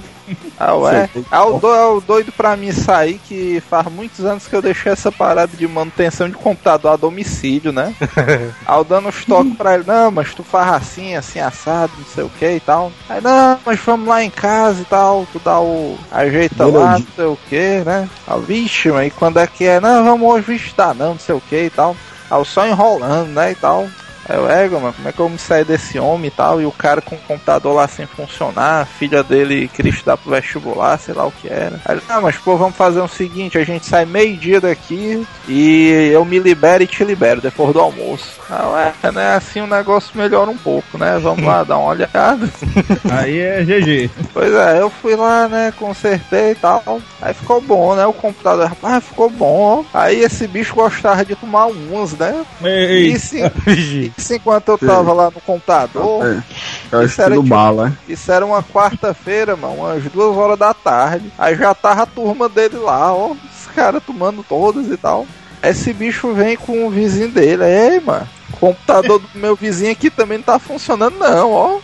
[0.59, 1.09] Ah, ué.
[1.31, 4.61] Ah, o, do, é o doido pra mim sair que faz muitos anos que eu
[4.61, 7.95] deixei essa parada de manutenção de computador a domicílio, né?
[8.67, 12.23] Aí dando uns toques pra ele, não, mas tu faz assim, assim, assado, não sei
[12.23, 12.91] o que e tal.
[13.07, 15.97] Aí, não, mas vamos lá em casa e tal, tu dá o.
[16.11, 18.09] ajeita lá, não sei o que, né?
[18.27, 19.79] Aí, vixe, mas quando é que é?
[19.79, 21.95] Não, vamos hoje visitar, não, não sei o que e tal.
[22.29, 23.87] Aí eu só enrolando, né, e tal.
[24.29, 26.61] Eu, ego, mano, como é que eu vou me sair desse homem e tal?
[26.61, 30.31] E o cara com o computador lá sem funcionar, a filha dele queria estudar pro
[30.31, 31.79] vestibular, sei lá o que era.
[31.83, 36.11] Aí ele, ah, mas pô, vamos fazer o seguinte, a gente sai meio-dia daqui e
[36.13, 38.39] eu me libero e te libero depois do almoço.
[38.49, 39.33] Ah, ué, né?
[39.33, 41.17] Assim o negócio melhora um pouco, né?
[41.19, 42.49] Vamos lá dar uma olhada.
[43.11, 44.11] Aí é GG.
[44.33, 47.01] Pois é, eu fui lá, né, consertei e tal.
[47.21, 48.05] Aí ficou bom, né?
[48.05, 49.83] O computador, rapaz, ficou bom.
[49.93, 52.45] Aí esse bicho gostava de tomar umas, né?
[52.63, 53.35] Ei, Isso,
[54.31, 56.25] enquanto eu tava lá no computador.
[56.25, 56.43] É.
[56.91, 60.73] Eu acho Isso era tipo- bala, Isso era uma quarta-feira, mano, umas duas horas da
[60.73, 61.31] tarde.
[61.37, 63.31] Aí já tava a turma dele lá, ó.
[63.31, 65.25] Os caras tomando todas e tal.
[65.61, 67.63] Esse bicho vem com o vizinho dele.
[67.65, 71.79] Ei, mano, o computador do meu vizinho aqui também não tá funcionando, não, ó.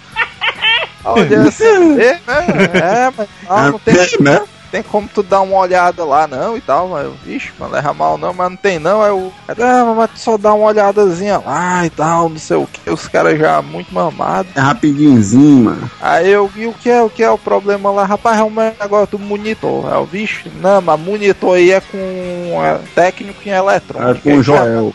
[1.03, 2.19] Olha assim, é, né?
[2.73, 4.41] É, mas não, não tem, É, né?
[4.76, 8.17] Tem como tu dar uma olhada lá não e tal, mas vixe, mano, leva mal
[8.17, 11.86] não, mas não tem não, aí eu, ah, mas tu só dá uma olhadazinha lá
[11.86, 14.51] e tal, não sei o que, os caras já muito mamados.
[14.55, 15.89] É rapidinho, mano.
[16.01, 18.49] Aí eu vi o que é, o que é o problema lá, rapaz, é um
[18.51, 19.86] negócio do monitor.
[19.88, 24.19] Aí eu, vixe, não, mas monitor aí é com é, técnico em É eletrônica.
[24.21, 24.93] com Aí o já- Joel.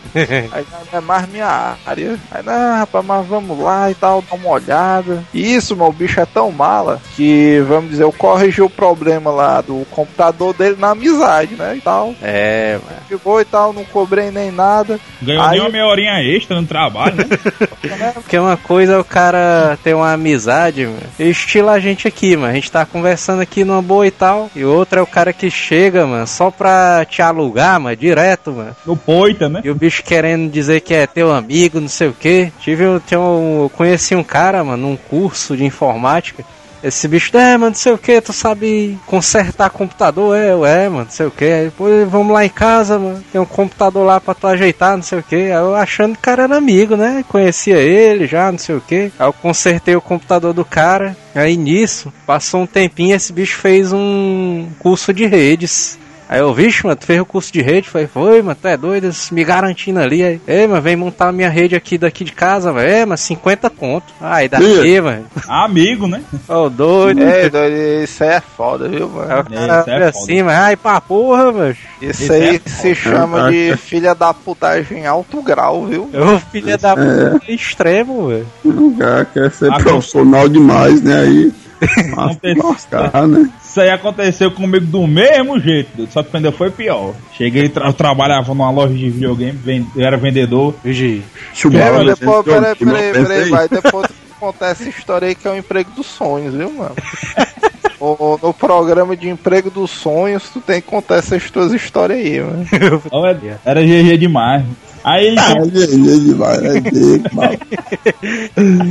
[0.53, 2.19] Aí já não é mais minha área.
[2.31, 5.25] Aí, não, rapaz, mas vamos lá e tal, dar uma olhada.
[5.33, 9.31] E isso, meu, o bicho é tão mala que, vamos dizer, eu corrigi o problema
[9.31, 11.77] lá do computador dele na amizade, né?
[11.77, 12.13] E tal.
[12.21, 12.97] É, mano.
[13.09, 14.99] De boa e tal, não cobrei nem nada.
[15.23, 17.25] Ganhou Aí- nem uma meia horinha extra no trabalho, né?
[18.15, 20.99] Porque uma coisa é o cara ter uma amizade, mano.
[21.19, 22.51] Estilo a gente aqui, mano.
[22.51, 24.51] A gente tá conversando aqui numa boa e tal.
[24.57, 28.75] E outra é o cara que chega, mano, só pra te alugar, mano, direto, mano.
[28.85, 29.61] No poita, né?
[29.65, 32.53] E o bicho querendo dizer que é teu amigo, não sei o que.
[32.61, 36.45] Tive, um- um, eu conheci um cara, mano, num curso de informática.
[36.83, 40.37] Esse bicho, é, mano, não sei o que, tu sabe consertar computador?
[40.37, 41.45] É, é, mano, não sei o que.
[41.45, 45.03] Aí, pô, vamos lá em casa, mano, tem um computador lá pra tu ajeitar, não
[45.03, 45.37] sei o que.
[45.37, 47.23] Aí eu achando que o cara era amigo, né?
[47.29, 49.13] Conhecia ele já, não sei o que.
[49.19, 51.17] Aí eu consertei o computador do cara.
[51.35, 55.99] Aí nisso, passou um tempinho, esse bicho fez um curso de redes.
[56.31, 57.89] Aí eu, vixe, mano, tu fez o curso de rede?
[57.89, 60.23] Falei, foi, mano, tu é doido, me garantindo ali.
[60.23, 62.89] Aí, ei, mano, vem montar a minha rede aqui daqui de casa, velho.
[62.89, 64.15] É, mas 50 conto.
[64.21, 65.25] Aí daqui, mano.
[65.49, 66.23] Amigo, né?
[66.47, 67.21] Ô, doido.
[67.21, 67.75] É, doido,
[68.05, 69.29] isso aí é foda, viu, mano?
[69.29, 71.77] Aí o isso cara é assim, mas ai, pra porra, mano.
[72.01, 76.09] Isso Esse aí é se chama de filha da putagem em alto grau, viu?
[76.15, 78.47] Ô, filha da puta extremo, velho.
[78.65, 81.23] O cara quer ser Ah, profissional demais, né?
[81.23, 81.53] Aí.
[82.63, 83.51] Lascar, né?
[83.63, 87.15] Isso aí aconteceu comigo do mesmo jeito, só que ainda foi pior.
[87.37, 90.75] Cheguei, tra eu trabalhava numa loja de videogame, ven- eu era vendedor.
[90.85, 91.23] Vigi.
[91.71, 93.51] Pera, depois, peraí, peraí, peraí, aí.
[93.51, 93.69] vai.
[93.69, 94.07] Depois
[94.41, 96.95] contar essa história aí que é o emprego dos sonhos, viu, mano?
[98.03, 102.41] O- no programa de emprego dos sonhos, tu tem que contar essas tuas histórias aí,
[102.41, 102.67] mano.
[102.73, 104.65] Então, era- Era GG demais.
[105.03, 105.57] Aí mal.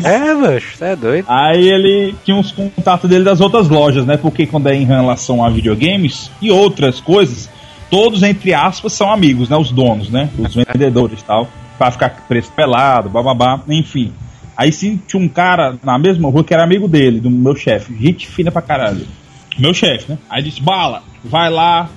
[0.04, 1.26] É, mano, tu é doido.
[1.28, 4.18] Aí ele tinha uns contatos dele das outras lojas, né?
[4.18, 7.50] Porque quando é em relação a videogames e outras coisas,
[7.90, 9.58] todos, entre aspas, são amigos, né?
[9.58, 10.30] Os donos, né?
[10.38, 11.48] Os vendedores e tal.
[11.78, 14.12] Pra ficar preço pelado, bababá, enfim.
[14.58, 17.96] Aí sim tinha um cara na mesma rua que era amigo dele, do meu chefe.
[17.98, 19.08] Gente fina pra caralho.
[19.58, 20.18] Meu chefe, né?
[20.30, 21.90] Aí disse, bala, vai lá,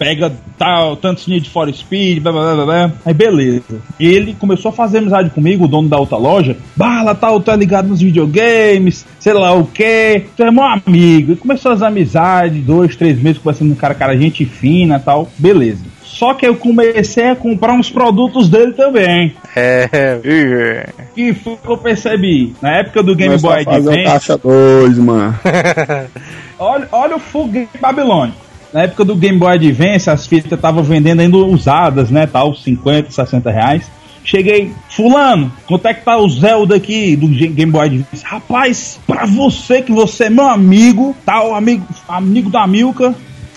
[0.00, 2.92] pega tal, tantos de for speed, blá, blá, blá, blá, blá.
[3.04, 3.82] Aí beleza.
[4.00, 6.56] Ele começou a fazer amizade comigo, o dono da outra loja.
[6.74, 10.22] Bala, tal, tá ligado nos videogames, sei lá o que.
[10.34, 11.32] Tu é meu amigo.
[11.32, 15.28] E começou as amizades, dois, três meses, conversando com um cara, cara, gente fina tal.
[15.36, 15.84] Beleza.
[16.02, 19.34] Só que eu comecei a comprar uns produtos dele também.
[19.54, 22.54] É, Que foi que eu percebi.
[22.62, 24.04] Na época do Game Boy o Advance.
[24.04, 25.38] caixa 2, mano.
[26.58, 28.49] Olha, olha o foguete babilônico.
[28.72, 32.26] Na época do Game Boy Advance, as fitas estavam vendendo ainda usadas, né?
[32.26, 33.90] Tal, 50, 60 reais.
[34.22, 38.24] Cheguei, fulano, quanto é que tá o Zelda aqui do Game Boy Advance?
[38.24, 43.14] Rapaz, pra você que você é meu amigo, tal, amigo, amigo da Milka,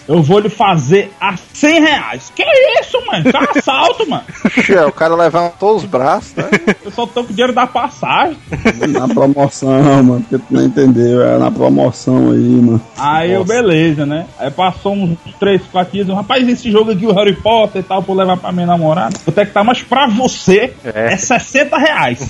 [0.08, 2.32] eu vou lhe fazer a 100 reais.
[2.36, 2.44] Que
[2.80, 3.24] isso, mano?
[3.32, 4.24] Que assalto, mano.
[4.88, 6.50] O cara levantou os braços, né?
[6.84, 8.38] Eu só tô com o dinheiro da passagem.
[8.90, 10.26] Na promoção, mano.
[10.30, 11.22] Porque tu não entendeu.
[11.22, 12.82] Era na promoção aí, mano.
[12.98, 14.26] Aí eu, beleza, né?
[14.38, 16.10] Aí passou uns 3, 4 dias.
[16.10, 18.68] eu, Rapaz, esse jogo aqui, o Harry Potter e tal, pra eu levar pra minha
[18.68, 19.18] namorada.
[19.26, 21.18] Vou ter que tá, mas pra você é, É.
[21.18, 22.30] 60 reais.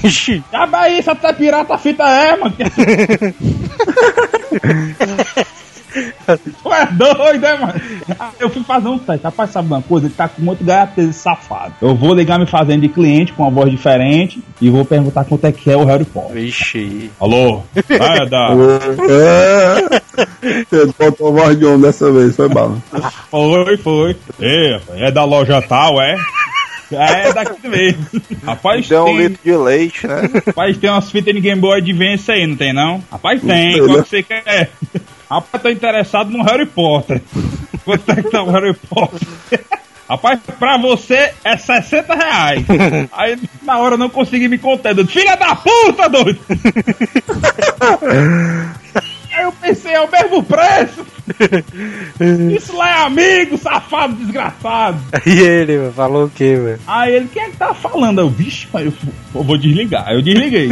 [0.70, 2.54] Vai isso, até pirata a fita é, mano.
[6.64, 7.74] Tu é doido, é, mano?
[8.20, 9.24] Aí Eu fui fazer um teste.
[9.24, 10.08] Rapaz, sabe uma coisa?
[10.08, 10.64] Ele tá com muito
[10.98, 11.74] esse safado.
[11.82, 15.46] Eu vou ligar me fazendo de cliente com uma voz diferente e vou perguntar quanto
[15.46, 16.34] é que é o Harry Potter.
[16.34, 17.12] Vixe.
[17.20, 17.62] Alô?
[17.94, 18.50] É, da...
[19.10, 20.66] É.
[20.70, 22.78] Você botou voz de homem dessa vez, foi bala.
[23.30, 24.16] Foi, foi.
[24.42, 26.18] É, é da loja tal, é?
[26.92, 28.06] É daqui mesmo.
[28.46, 30.30] Rapaz, Deu um tem, litro de leite, né?
[30.46, 33.04] rapaz, tem umas fitas de Game Boy Advance aí, não tem não?
[33.12, 33.78] Rapaz, tem.
[33.78, 34.70] Qual que você quer?
[35.30, 37.22] Rapaz, tô interessado no Harry Potter.
[37.84, 39.28] Quanto é que tá o Harry Potter?
[40.10, 42.66] Rapaz, pra você é 60 reais.
[43.14, 44.96] Aí na hora eu não consegui me conter.
[45.08, 46.40] Filha da puta, doido!
[49.34, 51.06] Aí eu pensei, é o mesmo preço!
[52.56, 55.00] Isso lá é amigo, safado, desgraçado!
[55.26, 56.80] E ele, falou o quê, velho?
[56.86, 58.20] Aí ele, quem é que tá falando?
[58.20, 58.94] Eu, vixe, mas eu,
[59.34, 60.08] eu vou desligar.
[60.08, 60.70] Aí eu desliguei.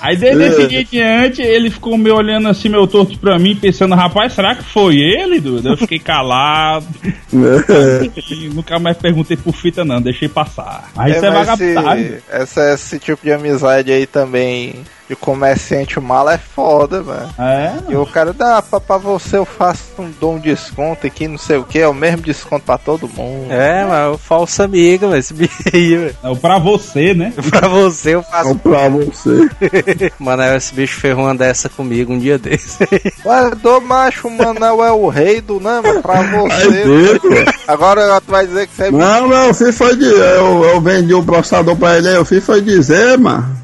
[0.00, 3.54] Aí desde esse dia em diante, ele ficou me olhando assim, meu torto pra mim,
[3.54, 5.70] pensando, rapaz, será que foi ele, Duda?
[5.70, 6.86] Eu fiquei calado.
[8.54, 10.90] nunca mais perguntei por fita, não, deixei passar.
[10.96, 12.06] Aí é mas vagabundagem.
[12.06, 17.28] esse, essa, esse tipo de amizade aí também de comerciante mala é foda, mano.
[17.36, 21.26] É, E o cara dá pra, pra você eu faço um, dou um desconto aqui,
[21.26, 23.50] não sei o que, é o mesmo desconto pra todo mundo.
[23.50, 26.16] É, mas o falso amigo, velho, esse bicho aí, velho.
[26.22, 27.32] é pra você, né?
[27.50, 28.50] Pra você eu faço.
[28.50, 29.48] Não pra você.
[30.20, 32.78] Mano, esse bicho fez uma dessa comigo um dia desse.
[33.26, 36.84] Ué, do macho, o Manel é o rei do não, mas pra você.
[36.84, 37.30] dentro.
[37.66, 40.04] Agora tu vai dizer que você é Não, não, eu fui foi de.
[40.04, 43.58] Eu, eu vendi o processador pra ele aí, eu fui foi dizer, mano.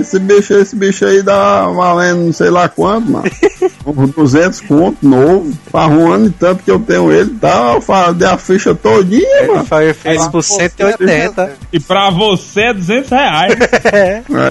[0.00, 3.30] Esse bicho, esse bicho aí dá valendo não sei lá quanto, mano.
[3.86, 5.52] Uns 200 conto novo.
[5.70, 7.74] Faz um ano e tanto que eu tenho ele e tal.
[7.74, 9.64] Eu fa- dei a ficha todinha, Ele mano.
[9.64, 11.52] fa- fez por 180.
[11.72, 13.54] E pra você é 200 reais.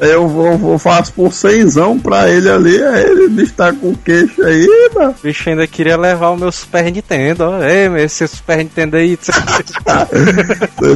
[0.02, 2.84] Aí eu vou, vou faço por 100 pra ele ali.
[2.84, 5.16] Aí ele bicho tá com o queixo aí, mano.
[5.20, 7.64] O bicho ainda queria levar o meu Super Nintendo, ó.
[7.64, 9.18] Ei, meu, esse Super Nintendo aí.
[9.20, 9.32] Você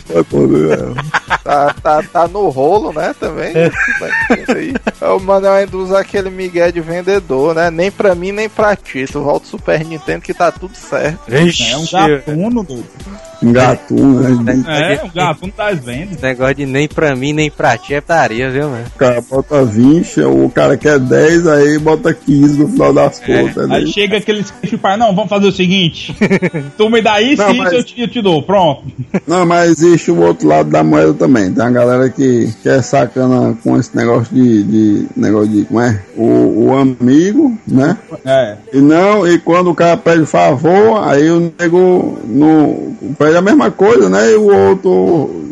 [0.01, 0.95] foi tudo, velho.
[1.43, 3.53] Tá, tá, tá no rolo, né, também.
[3.55, 3.71] É,
[5.07, 7.71] O Manel ainda usa aquele migué de vendedor, né?
[7.71, 9.05] Nem pra mim, nem pra ti.
[9.11, 11.19] Tu volta o Super Nintendo que tá tudo certo.
[11.27, 12.85] Vixe, É um gatuno, doido.
[13.43, 14.63] Um gatuno, né?
[14.67, 16.13] É, um gatuno das vendas.
[16.13, 18.85] Esse negócio de nem pra mim, nem pra ti é putaria, viu, mano?
[18.95, 23.69] O cara bota 20, o cara quer 10, aí bota 15 no final das contas.
[23.69, 23.91] Aí né?
[23.91, 24.51] chega aqueles
[24.81, 26.15] pai, não, vamos fazer o seguinte.
[26.77, 28.41] tu me dá isso Não, e isso mas- eu te, eu te dou.
[28.41, 28.83] Pronto.
[29.27, 31.51] Não, mas existe o outro lado da moeda também.
[31.51, 35.81] Tem a galera que, que é sacana com esse negócio de, de negócio de, como
[35.81, 36.01] é?
[36.15, 37.97] O, o amigo, né?
[38.25, 38.55] É.
[38.73, 43.71] E não, e quando o cara pede favor, aí o nego no, pede a mesma
[43.71, 44.31] coisa, né?
[44.31, 45.47] E o outro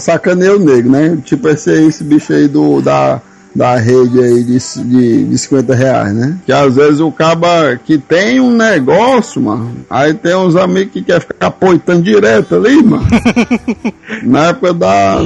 [0.00, 1.18] sacaneia o nego, né?
[1.24, 3.20] Tipo esse, esse bicho aí do, da,
[3.54, 6.36] da rede aí de, de, de 50 reais, né?
[6.46, 11.02] Que às vezes o caba que tem um negócio, mano, aí tem uns amigos que
[11.02, 13.06] quer ficar apoitando direto ali, mano.
[14.22, 15.18] Na época da,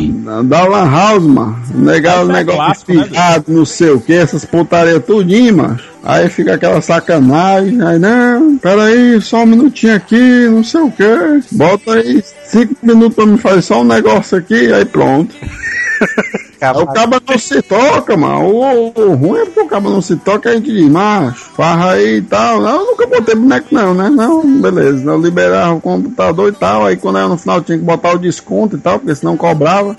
[0.44, 1.56] da Lan House, mano.
[1.74, 5.78] Negar o Isso é negócio clássico, né, não sei o que, essas putaria tudinho, mano.
[6.02, 11.04] Aí fica aquela sacanagem, aí não, peraí, só um minutinho aqui, não sei o que.
[11.50, 15.34] Bota aí cinco minutos pra me fazer só um negócio aqui, aí pronto.
[16.60, 18.44] Aí o cabo não se toca, mano.
[18.46, 21.92] O, o ruim é porque o cabo não se toca, a gente diz, macho, farra
[21.92, 22.60] aí e tal.
[22.60, 24.08] Não, eu nunca botei boneco não, né?
[24.08, 25.10] Não, beleza.
[25.10, 26.86] Eu liberava o computador e tal.
[26.86, 29.96] Aí quando era no final tinha que botar o desconto e tal, porque senão cobrava.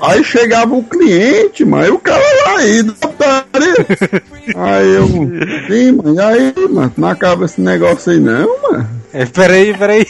[0.00, 2.82] Aí chegava o cliente, mano, e o cara lá aí.
[4.56, 5.06] Aí eu,
[5.68, 9.01] sim, mano, e aí, mano, não acaba esse negócio aí não, mano.
[9.14, 10.06] É, peraí, peraí.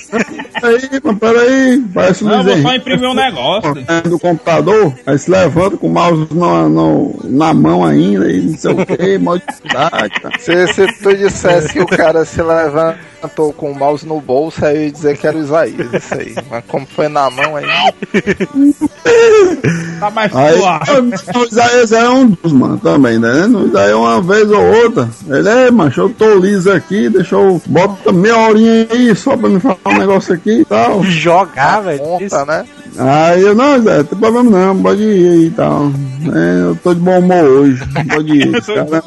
[0.61, 3.75] Peraí, mano, peraí, parece Não, Luiz vou só imprimir um negócio.
[4.09, 8.57] do computador, aí se levanta com o mouse na, no- na mão ainda, e não
[8.57, 10.39] sei o que, modificar, cara.
[10.39, 14.77] Se, se tu dissesse que o cara se levantou com o mouse no bolso, aí
[14.77, 16.35] eu ia dizer que era o Isaías, isso aí.
[16.49, 17.67] Mas como foi na mão aí.
[19.99, 20.91] Tá mais Aí, suave.
[21.37, 23.47] o Isaías é um dos, mano, também, né?
[23.47, 27.61] O Isaías uma vez ou outra, ele é, macho, eu tô liso aqui, deixa eu,
[27.67, 31.03] bota meia horinha aí só pra me falar um negócio aqui e tal.
[31.05, 31.99] Jogar, velho.
[32.01, 32.65] Conta, né?
[32.99, 35.91] Aí eu, não, Zé, não tem problema não, pode ir aí e tal.
[36.35, 37.83] É, eu tô de bom humor hoje,
[38.15, 38.53] pode ir.
[38.63, 39.03] Cara,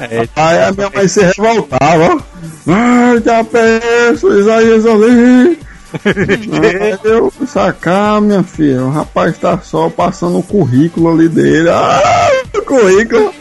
[0.00, 2.20] É, Aí a minha mãe se revoltava, ó.
[2.66, 5.58] Ai, já penso, Isaías ali.
[6.04, 11.68] Aí eu sacar, minha filha, o rapaz tá só passando o currículo ali dele.
[11.68, 13.32] Ah, o currículo.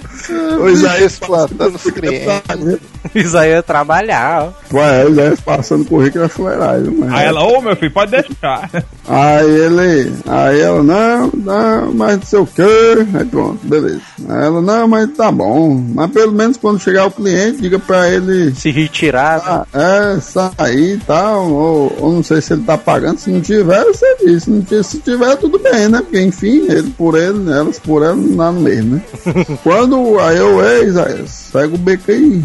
[0.59, 2.79] O Isaías Explantando os clientes.
[3.15, 4.75] Isso aí é trabalhar, ó.
[4.77, 7.13] Ué, ele é passando currículo é fuleiragem, mas.
[7.13, 8.69] Aí ela, ô meu filho, pode deixar.
[9.11, 14.01] Aí ele, aí ela, não, não, mas não sei o que, aí pronto, beleza.
[14.27, 18.07] Aí ela, não, mas tá bom, mas pelo menos quando chegar o cliente, diga pra
[18.07, 19.65] ele Se retirar, né?
[19.73, 23.41] ah, é, sair e tal, ou, ou não sei se ele tá pagando, se não
[23.41, 26.01] tiver, você diz, se, não tiver, se tiver, tudo bem, né?
[26.01, 29.03] Porque enfim, ele por ele, elas por ela, não dá no mesmo, né?
[29.63, 32.43] quando, aí eu, ei, Isaías, segue o beco aí.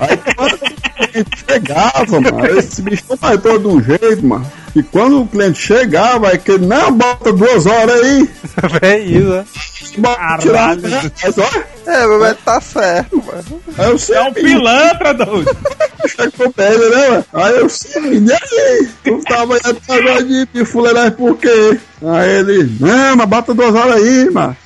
[0.00, 3.04] Aí quando o cliente chegava, mano, esse bicho
[3.42, 4.46] todo de um jeito, mano.
[4.74, 8.28] E quando o cliente chegava, aí que ele, não, bota duas horas aí,
[8.82, 10.00] É isso, ó.
[10.00, 11.10] bota tirar, né?
[11.24, 13.60] Mas, ó, É, mas tá certo, mano.
[13.78, 15.56] aí eu sei, É um pilantra, doido.
[16.06, 17.24] chegou pra ele, né, mano?
[17.32, 18.88] Aí eu, sim, e aí?
[19.02, 19.56] Tu tava
[19.88, 21.78] agora de, de fuleirar por quê?
[22.02, 24.56] Aí ele, não, mas bota duas horas aí, mano.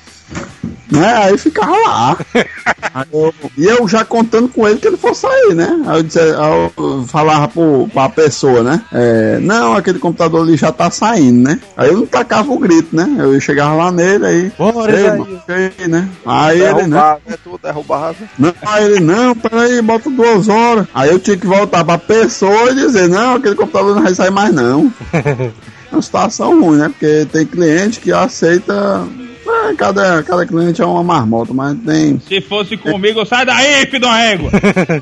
[0.91, 1.13] Né?
[1.23, 2.17] Aí ficava lá.
[2.93, 5.81] Aí eu- e eu já contando com ele que ele fosse sair, né?
[5.87, 8.81] Aí eu, disse, aí eu falava pro, pra pessoa, né?
[8.91, 11.59] É, não, aquele computador ali já tá saindo, né?
[11.77, 13.07] Aí eu não tacava o grito, né?
[13.17, 14.51] Eu chegava lá nele, aí.
[14.57, 15.41] Bora, "Ei, Isaías." mano,
[15.79, 16.09] ei, né?
[16.25, 17.17] Aí ele, né?
[17.25, 17.37] Né?
[17.43, 18.15] Tu derrubava.
[18.37, 20.85] Não, aí ele, não, peraí, bota duas horas.
[20.93, 24.31] Aí eu tinha que voltar pra pessoa e dizer, não, aquele computador não vai sair
[24.31, 24.91] mais não.
[25.91, 26.87] É uma situação ruim, né?
[26.87, 29.05] Porque tem cliente que aceita.
[29.47, 32.19] É, cada, cada cliente é uma marmota, mas tem.
[32.19, 34.51] Se fosse comigo, sai daí, filho da régua.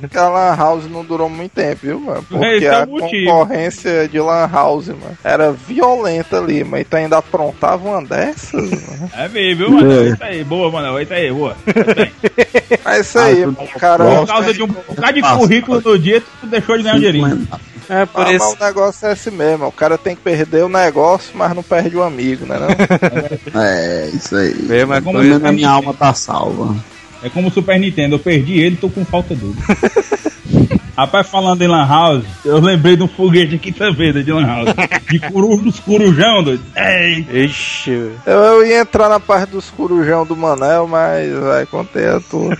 [0.04, 2.24] Aquela lan house não durou muito tempo, viu, mano?
[2.30, 3.32] Porque Esse é o a motivo.
[3.32, 9.12] concorrência de lan house, mano, era violenta ali, mas tu ainda aprontava uma dessas, mano.
[9.16, 9.92] É mesmo, viu, mano?
[9.92, 10.00] É.
[10.06, 10.98] É isso aí, boa, mano.
[10.98, 11.56] É isso aí, boa.
[12.86, 13.58] É isso aí, Ah, mano.
[13.80, 14.04] cara.
[14.20, 17.48] Por causa de um bocado de currículo no dia, tu deixou de ganhar um dinheirinho.
[17.90, 18.56] É por Ah, mas isso.
[18.60, 19.66] o negócio é esse mesmo.
[19.68, 22.58] O cara tem que perder o negócio, mas não perde o amigo, né?
[22.60, 22.68] Não?
[23.62, 24.54] É, isso aí.
[24.64, 26.76] Mesma Como Pelo menos a minha alma tá salva.
[27.24, 29.56] É como o Super Nintendo, eu perdi ele, tô com falta dele.
[30.96, 34.46] Rapaz, falando em Lan House, eu lembrei de um foguete aqui também, da de Lan
[34.46, 34.70] House.
[35.10, 36.62] De curu, dos corujão, doido.
[36.76, 42.06] Ei, Ixi, Eu, eu ia entrar na parte dos corujão do Manel, mas vai contei
[42.06, 42.58] a tua.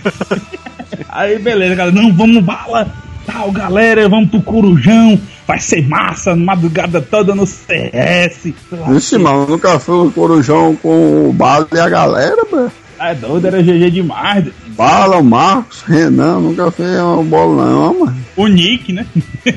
[1.10, 1.94] Aí, beleza, galera.
[1.94, 2.90] Não, vamos bala.
[3.32, 5.20] Tal, galera, vamos pro Corujão.
[5.46, 8.52] Vai ser massa, madrugada toda no CS.
[8.88, 12.72] Vixe, mano, nunca fui o corujão com o Bala e a galera, mano.
[12.98, 14.44] É doido, era GG demais.
[14.76, 18.16] Bala, o Marcos, Renan, nunca fez um bolão, mano.
[18.36, 19.06] O Nick, né?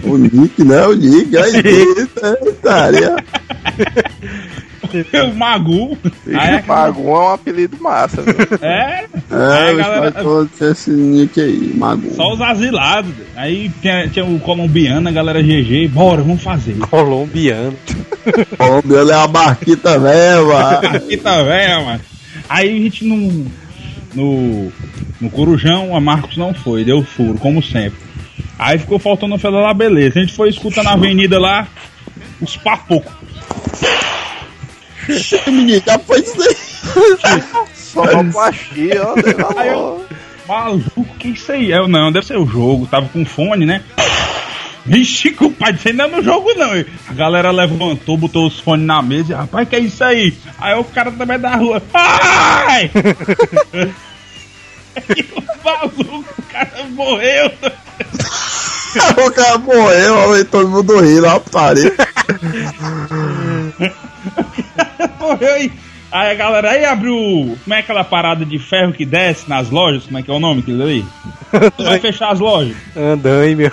[0.03, 0.87] O Nick, né?
[0.87, 3.15] O Nick, aí, eita, estaria.
[5.31, 5.97] o Magu.
[6.33, 8.35] Aí, Mago é um apelido massa, viu?
[8.61, 10.49] é, É, Aí, o galera- galera...
[10.71, 12.13] esse Nick aí, Mago.
[12.15, 13.13] só os asilados.
[13.35, 15.87] Aí tinha, tinha o colombiano, a galera GG.
[15.89, 16.77] Bora, vamos fazer.
[16.89, 17.75] colombiano.
[18.57, 21.99] O meu é a barquita velha, Aqui tá velho, mano.
[22.47, 23.45] Aí a gente no,
[24.15, 24.71] no,
[25.19, 27.99] no Corujão, a Marcos não foi, deu furo, como sempre.
[28.57, 30.19] Aí ficou faltando o Fela lá, beleza.
[30.19, 31.67] A gente foi escutando na avenida lá,
[32.39, 33.11] os papocos.
[35.51, 37.43] menino, já foi isso aí.
[37.75, 39.57] Sonoplastia, ó, dei valor.
[39.59, 40.05] Aí eu-
[40.47, 41.71] Maluco, que isso aí?
[41.71, 42.85] Eu não, deve ser o jogo.
[42.85, 43.81] Tava com fone, né?
[44.85, 46.71] Vixe, compadre, isso ainda não é no jogo não.
[47.07, 50.33] A galera levantou, botou os fones na mesa e, rapaz, que é isso aí?
[50.59, 52.91] Aí o cara também da rua, ai!
[55.17, 57.51] E o maluco, o cara morreu.
[59.25, 61.91] o cara morreu, aí todo mundo rindo, ó, putaria.
[65.19, 65.71] morreu e...
[66.11, 67.57] Aí a galera aí abriu.
[67.63, 70.03] Como é aquela parada de ferro que desce nas lojas?
[70.03, 71.03] Como é que é o nome aquilo ali?
[71.83, 72.75] Vai fechar as lojas.
[72.95, 73.71] Andai, meu.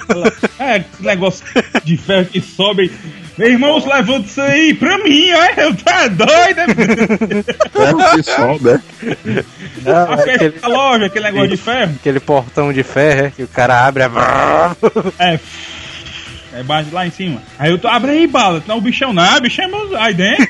[0.59, 1.45] É, negócio
[1.85, 2.91] de ferro que sobe.
[3.37, 5.61] Meu irmão, levanta isso aí pra mim, ó.
[5.61, 6.61] Eu tá doido.
[7.75, 9.45] É o que sobe, é.
[9.83, 11.95] Não, Pra é fechar aquele, a loja, aquele negócio de ferro.
[12.01, 14.05] aquele portão de ferro é, que o cara abre.
[14.05, 15.35] É...
[15.35, 15.41] É.
[16.53, 17.41] É baixo lá em cima.
[17.59, 18.63] Aí eu tô, abre aí, bala.
[18.67, 19.97] Não, o bichão não, o bichão é meu.
[19.97, 20.47] Aí dentro.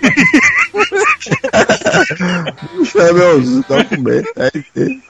[2.77, 4.29] Puxa, é meu documento.
[4.37, 5.03] É isso.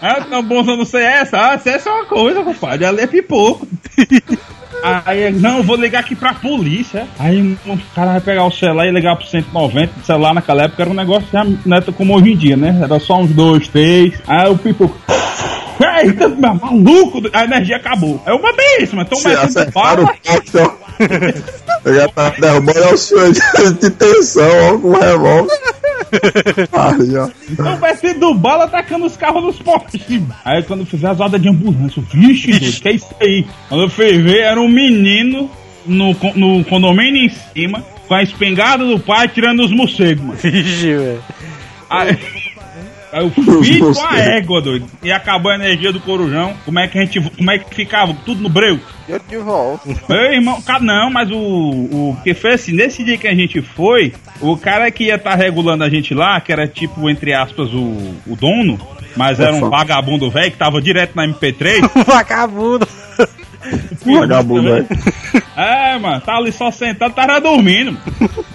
[0.00, 1.36] Ah, tá bom, eu não sei essa.
[1.38, 2.86] Ah, essa é uma coisa, compadre.
[2.86, 3.66] Ali é pipoco.
[4.82, 7.06] Aí, não, vou ligar aqui pra polícia.
[7.18, 9.92] Aí o cara vai pegar o celular e ligar pro 190.
[10.00, 12.78] O celular naquela época era um negócio era como hoje em dia, né?
[12.82, 14.14] Era só uns dois, três.
[14.26, 14.96] Aí o pipoco.
[16.02, 17.22] Eita, maluco!
[17.32, 18.22] A energia acabou.
[18.24, 20.14] Aí eu mandei isso, mas tão Se metendo bala.
[21.84, 23.40] Eu já tá derrubando é o senhor de,
[23.78, 25.52] de tensão, ó, com o revólver.
[26.72, 27.28] Aí, ó.
[27.50, 30.02] Então vai ser do bala atacando os carros nos postes.
[30.44, 33.46] Aí quando fizer as rodas de ambulância, eu, vixe, doido, que é isso aí?
[33.68, 35.50] Quando eu fui ver, era um menino
[35.86, 40.38] no, no condomínio em cima, com a espingarda do pai tirando os morcegos, mano.
[40.42, 41.22] Vixe, velho.
[41.88, 42.18] Aí,
[43.16, 44.86] Eu fui com a égua, doido.
[45.02, 46.54] E acabou a energia do corujão.
[46.64, 47.20] Como é que a gente.
[47.20, 48.14] Como é que ficava?
[48.24, 48.78] Tudo no breu.
[49.08, 49.88] Eu de volta.
[50.08, 51.36] Meu irmão, cara, não, mas o.
[51.36, 55.34] o que foi assim, nesse dia que a gente foi, o cara que ia estar
[55.34, 58.78] regulando a gente lá, que era tipo, entre aspas, o, o dono,
[59.16, 59.70] mas era um Ufa.
[59.70, 61.88] vagabundo velho que tava direto na MP3.
[62.06, 62.86] Vagabundo.
[64.04, 64.86] Vagabundo, velho.
[65.56, 67.98] É, mano, tá ali só sentado, tava dormindo.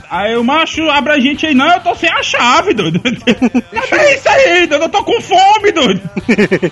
[0.09, 2.99] Aí o macho abre a gente aí, não, eu tô sem a chave, doido.
[3.01, 4.84] Cadê isso aí, doido?
[4.84, 6.01] Eu tô com fome, doido.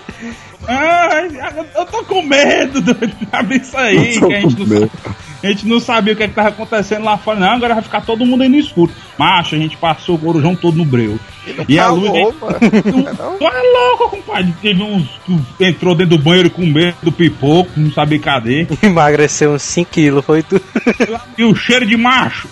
[0.68, 1.30] Ai,
[1.74, 3.16] eu tô com medo, doido.
[3.32, 4.90] Abre isso aí, que a gente não sabe.
[5.42, 7.52] A gente não sabia o que, é que tava acontecendo lá fora, não.
[7.52, 8.92] Agora vai ficar todo mundo aí no escuro.
[9.18, 11.18] Macho, a gente passou o corujão todo no breu.
[11.68, 12.10] E a luz.
[12.40, 14.54] Tu, é louco, compadre.
[14.60, 15.08] Teve uns
[15.56, 18.66] que entrou dentro do banheiro com medo do pipoco, não sabia cadê.
[18.82, 20.62] Emagreceu uns 5kg, foi tudo.
[21.38, 22.48] E o cheiro de macho.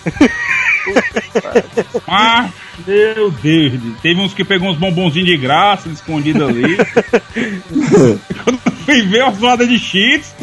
[2.07, 2.53] macho,
[2.87, 3.79] meu Deus.
[4.01, 6.77] Teve uns que pegou uns bombonzinhos de graça escondidos ali.
[8.43, 10.33] Quando fui ver uma zoada de cheats.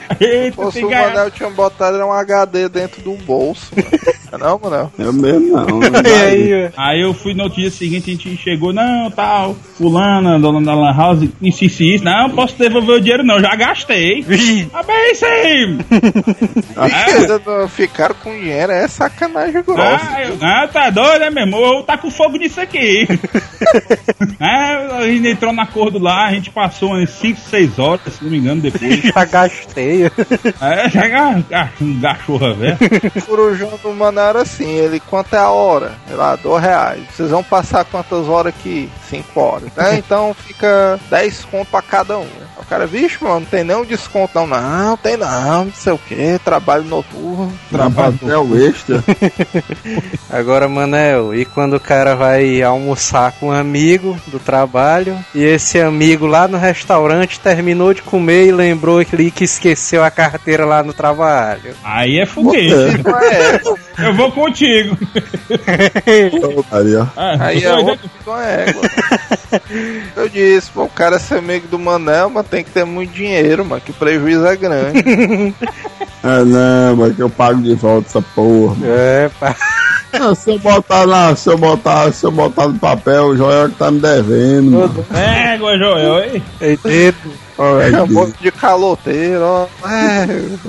[0.20, 0.90] Eita, Pô, se o.
[0.90, 3.72] Manel tinha botado um HD dentro do bolso.
[4.30, 4.44] Mano.
[4.44, 4.92] Não, Manel?
[4.98, 5.66] Eu mesmo não.
[5.66, 6.70] não E aí?
[6.76, 10.96] Aí eu fui no dia seguinte, a gente chegou, não, tal, fulana, dona da Lan
[10.96, 12.04] House, isso, isso.
[12.04, 14.24] Não, posso devolver o dinheiro não, já gastei.
[14.28, 15.12] Ih, Ah, bem,
[17.44, 20.00] não ficaram com dinheiro, é sacanagem grossa.
[20.02, 21.56] Ah, eu, ah, tá doido, é mesmo?
[21.56, 23.06] Eu tá com fogo nisso aqui.
[24.40, 28.22] ah, a gente entrou na acordo lá, a gente passou umas 5, 6 horas, se
[28.22, 29.00] não me engano, depois.
[29.00, 29.81] já gastei.
[30.60, 31.28] É, chega
[31.80, 32.78] um cachorra, velho.
[33.16, 35.92] O corujão do era assim, ele, quanto é a hora?
[36.06, 37.02] Sei lá, dois reais.
[37.10, 38.90] Vocês vão passar quantas horas aqui?
[39.08, 39.72] Cinco horas.
[39.76, 39.96] Né?
[39.96, 42.28] Então fica 10 conto pra cada um.
[42.62, 44.46] O cara, vixe, mano, não tem nenhum desconto não.
[44.46, 47.52] Não, tem não, não sei o que, trabalho noturno.
[47.70, 49.02] Dá pra até o extra.
[50.30, 55.80] Agora, Manel, e quando o cara vai almoçar com um amigo do trabalho e esse
[55.80, 60.82] amigo lá no restaurante terminou de comer e lembrou que, que esqueceu a carteira lá
[60.82, 61.74] no trabalho?
[61.82, 63.02] Aí é foguete.
[63.98, 64.96] É, Eu vou contigo.
[66.70, 67.08] Maria.
[67.16, 68.82] Ah, aí é outro que não é égua.
[70.16, 73.64] Eu disse, pô, o cara ser amigo do Manel, mas tem que ter muito dinheiro,
[73.64, 75.02] mano, que o prejuízo é grande.
[76.24, 78.76] É, não, mas que eu pago de volta essa porra.
[78.76, 78.92] mano.
[78.94, 79.56] É, pá.
[80.12, 83.70] Ah, se eu botar lá, se eu botar, se eu botar no papel, o Joel
[83.70, 85.04] que tá me devendo, mano.
[85.12, 86.42] Égua, Joel, hein?
[86.60, 86.78] Ei,
[87.58, 89.66] Olha É um de caloteiro, ó.
[89.88, 90.26] É,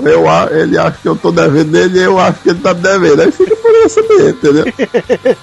[0.09, 2.73] Eu, a- ele acha que eu tô devendo ele e eu acho que ele tá
[2.73, 3.21] me devendo.
[3.21, 4.65] Aí fica por isso mesmo, entendeu?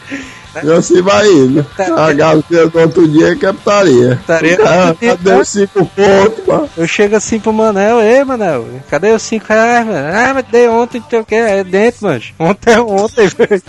[0.65, 1.65] E assim vai indo.
[1.97, 4.17] A gasolina do outro dia é captaria.
[4.17, 5.45] Putaria O cara do outro dia, deu né?
[5.45, 6.71] cinco pontos, mano.
[6.77, 10.09] Eu chego assim pro Manel, ei, Manel, cadê os 5 reais, mano?
[10.13, 12.21] Ah, mas dei ontem, não sei o que, é dentro, mano.
[12.37, 13.63] Ontem é ontem, velho.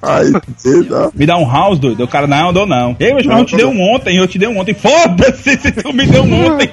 [0.00, 1.10] Tá.
[1.14, 2.04] Me dá um house, doido.
[2.04, 2.96] O cara, não, dou não.
[2.98, 4.74] Ei, mas eu te dei um ontem, eu te dei um ontem.
[4.74, 6.70] Foda-se se tu me deu um ontem.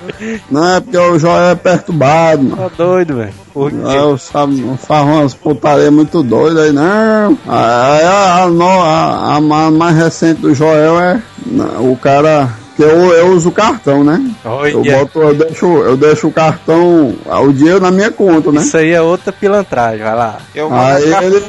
[0.50, 2.56] Não é porque o Joel é perturbado, mano.
[2.56, 3.34] Tá doido, velho.
[3.52, 3.76] Por quê?
[3.84, 7.38] Aí eu sabe, faz umas putarias muito doidas aí, não.
[7.46, 12.48] Aí a, a, a- a ma- mais recente do Joel é não, o cara.
[12.76, 14.22] Que eu, eu uso o cartão, né?
[14.44, 18.62] Eu Olha, boto, eu deixo, eu deixo o cartão, o dinheiro na minha conta, né?
[18.62, 20.38] isso aí é outra pilantragem, vai lá.
[20.54, 21.42] eu Aí ele,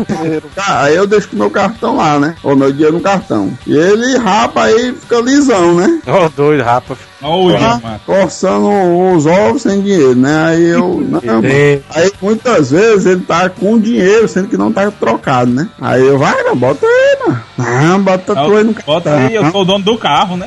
[0.57, 2.35] aí eu deixo o meu cartão lá, né?
[2.43, 3.51] Ou meu dinheiro no cartão.
[3.65, 6.01] E ele rapa aí fica lisão, né?
[6.07, 6.97] Ó, doido, rapa.
[7.23, 8.01] Olha, mano.
[8.05, 8.69] Coçando
[9.15, 10.45] os ovos sem dinheiro, né?
[10.47, 11.01] Aí eu.
[11.07, 11.21] Não.
[11.89, 15.69] Aí muitas vezes ele tá com dinheiro, sendo que não tá trocado, né?
[15.79, 17.02] Aí eu, vai, bota aí.
[17.57, 20.45] Não, bota tu aí no Bota aí, eu sou o dono do carro, né?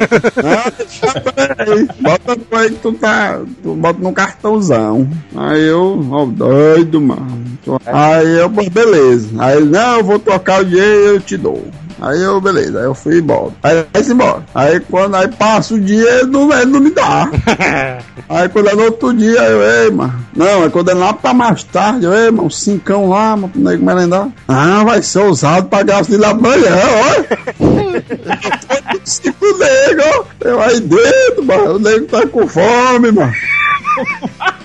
[1.59, 1.89] Aí.
[2.01, 3.41] Bota tu aí que tu tá.
[3.63, 5.09] Tu bota no cartãozão.
[5.35, 7.45] Aí eu, ó, doido, mano.
[7.87, 9.29] Aí eu, beleza.
[9.39, 11.65] Aí não, eu vou trocar o dinheiro e eu te dou.
[12.01, 13.53] Aí eu, beleza, aí eu fui embora.
[13.63, 14.45] Aí vai embora.
[14.55, 17.31] Aí quando aí passa o dia, ele não, ele não me dá.
[18.29, 20.15] Aí quando é no outro dia, eu, ei, mano.
[20.35, 23.61] Não, é quando é lá pra mais tarde, eu, ei, mano, cincão lá, mano, pro
[23.61, 24.29] nego merendar.
[24.49, 26.77] Ah, vai ser usado pra gasolina amanhã,
[27.09, 27.39] olha.
[29.05, 30.25] Cinco nego, ó.
[30.41, 31.77] Eu aí dentro, mano.
[31.77, 33.33] O nego tá com fome, mano.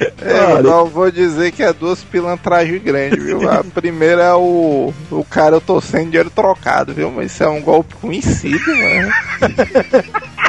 [0.00, 3.50] É, eu não vou dizer que é duas pilantragens grandes, viu?
[3.50, 4.92] A primeira é o.
[5.10, 7.10] O cara eu tô sem dinheiro trocado, viu?
[7.10, 9.10] Mas isso é um golpe conhecido, né?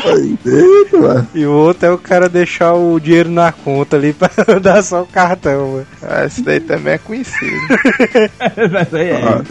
[0.00, 1.26] Velho.
[1.34, 4.30] E o outro é o cara deixar o dinheiro na conta ali pra
[4.60, 5.86] dar só o cartão, mano.
[6.02, 7.56] Ah, Esse daí também é conhecido.
[8.38, 9.22] Essa aí é.
[9.22, 9.42] Ah,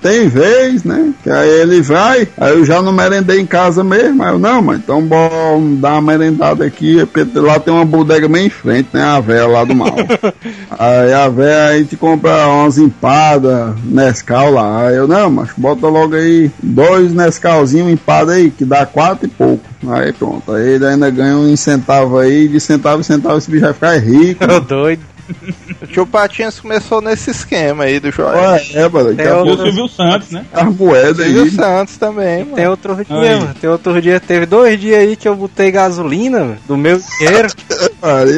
[0.00, 1.12] Tem vez, né?
[1.22, 4.22] Que aí ele vai, aí eu já não merendei em casa mesmo.
[4.22, 7.04] Aí eu, não, mas então bom, dá uma merendada aqui.
[7.06, 9.02] porque Lá tem uma bodega bem em frente, né?
[9.02, 9.94] A véia lá do mal.
[10.78, 14.88] aí a véia aí te compra umas empadas, Nescau lá.
[14.88, 19.28] Aí eu, não, mas bota logo aí dois Nescauzinhos empadas aí, que dá quatro e
[19.28, 19.64] pouco.
[19.86, 23.64] Aí pronto, aí ele ainda ganha um centavo aí, de centavo em centavo esse bicho
[23.64, 24.44] vai ficar rico.
[24.50, 25.02] Ô doido.
[25.80, 28.36] O tio Patinhas começou nesse esquema aí do Joel.
[28.36, 30.44] Ué, é, mano, É a o- Silvio Santos, né?
[30.76, 31.50] moedas Silvio aí.
[31.52, 32.56] Santos também, mano.
[32.56, 33.38] Tem outro dia, Aí.
[33.38, 33.54] mano.
[33.60, 34.18] Tem outro dia.
[34.18, 37.48] Teve dois dias aí que eu botei gasolina mano, do meu dinheiro.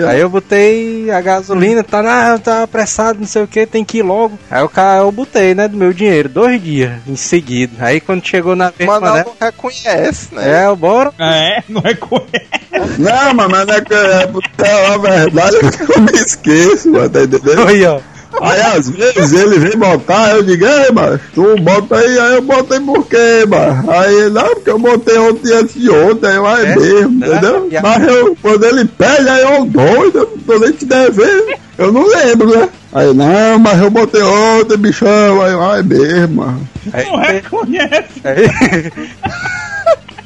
[0.09, 3.99] Aí eu botei a gasolina, tá na, tá apressado, não sei o que, tem que
[3.99, 4.39] ir logo.
[4.51, 7.73] Aí o cara, eu botei, né, do meu dinheiro, dois dias em seguida.
[7.79, 9.23] Aí quando chegou na vez, Mano, né?
[9.27, 10.63] não reconhece, né?
[10.63, 11.13] É, eu bora.
[11.19, 12.27] É, não é coisa.
[12.99, 16.80] Não, mas mas não é que é porque a verdade é que eu me esqueço,
[16.89, 17.67] mano, tá entendendo?
[17.67, 17.99] Aí, ó.
[18.41, 22.43] Aí às vezes ele vem botar, eu digo, ei, mas tu bota aí, aí eu
[22.43, 23.91] botei por quê, mano?
[23.91, 26.77] Aí ele, não, porque eu botei ontem antes de ontem, aí eu, ah, é É?
[26.77, 27.29] mesmo, É?
[27.29, 27.69] entendeu?
[27.77, 31.55] A- Mas eu, quando ele pede, aí eu doido, eu não tô nem te devendo,
[31.77, 32.69] eu não lembro, né?
[32.93, 36.69] Aí, não, mas eu botei ontem, bichão, aí eu, ah, é mesmo, mano.
[36.93, 38.23] Aí, Não reconhece.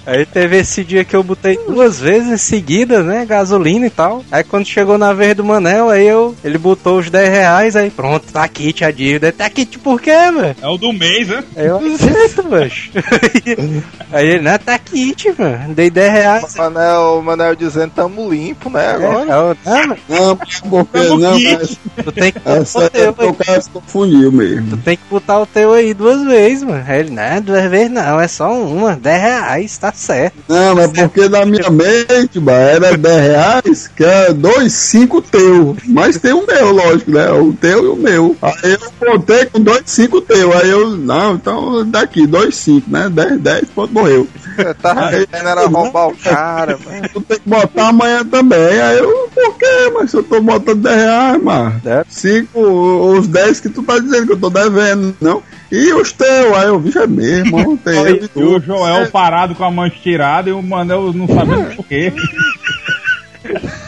[0.06, 4.24] Aí, teve esse dia que eu botei duas vezes seguidas, né, gasolina e tal.
[4.30, 7.90] Aí quando chegou na vez do Manel, aí eu, ele botou os 10 reais, aí
[7.90, 9.32] pronto, tá kit a dívida.
[9.32, 10.56] Tá kit por quê, velho?
[10.60, 11.44] É o do mês, né?
[11.56, 12.90] Aí eu aceito, macho.
[14.12, 15.74] Aí ele, não, tá kit, mano.
[15.74, 16.54] Dei 10 reais.
[16.54, 18.84] O Manel, o Manel dizendo tamo limpo, né?
[18.84, 19.30] É, Agora.
[19.32, 21.56] eu, não, Não, porque não, aqui.
[21.56, 24.70] mas tu tem que botar essa o é teu porque o cara se confundiu mesmo.
[24.70, 26.84] Tu tem que botar o teu aí duas vezes, mano.
[26.86, 30.34] Aí ele, não, duas vezes não, é só uma, 10 reais, tá certo.
[30.48, 35.76] Não, é porque na minha mente, bah, era 10 reais, que é dois, cinco teu.
[35.86, 37.30] Mas tem o meu, lógico, né?
[37.30, 38.36] O teu e o meu.
[38.42, 40.56] Aí eu contei com dois, cinco teu.
[40.56, 43.08] Aí eu, não, então daqui, dois, cinco, né?
[43.08, 44.26] 10, 10, ponto, morreu.
[44.56, 47.08] Você tava querendo era roubar o cara, mano.
[47.12, 48.80] Tu tem que botar amanhã também.
[48.80, 49.92] Aí eu, por quê?
[49.94, 51.82] Mas se eu tô botando 10 reais, mano.
[51.84, 52.04] É.
[52.08, 55.42] Cinco, os 10 que tu tá dizendo que eu tô devendo, não?
[55.74, 56.56] E os teus?
[56.56, 58.60] Aí eu, bicho, é mesmo, não tem e E o.
[58.60, 62.12] Joel parado com a mão estirada e o Manel não sabendo por quê.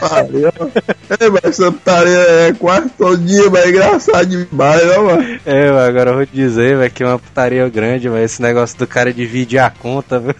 [0.01, 0.49] Pariu.
[0.49, 5.41] É, mas essa putaria é quase todo dia, mas é engraçado demais, ó, mano.
[5.47, 8.43] É, mas agora eu vou te dizer, velho, que é uma putaria grande, mas esse
[8.43, 10.37] negócio do cara dividir a conta, velho.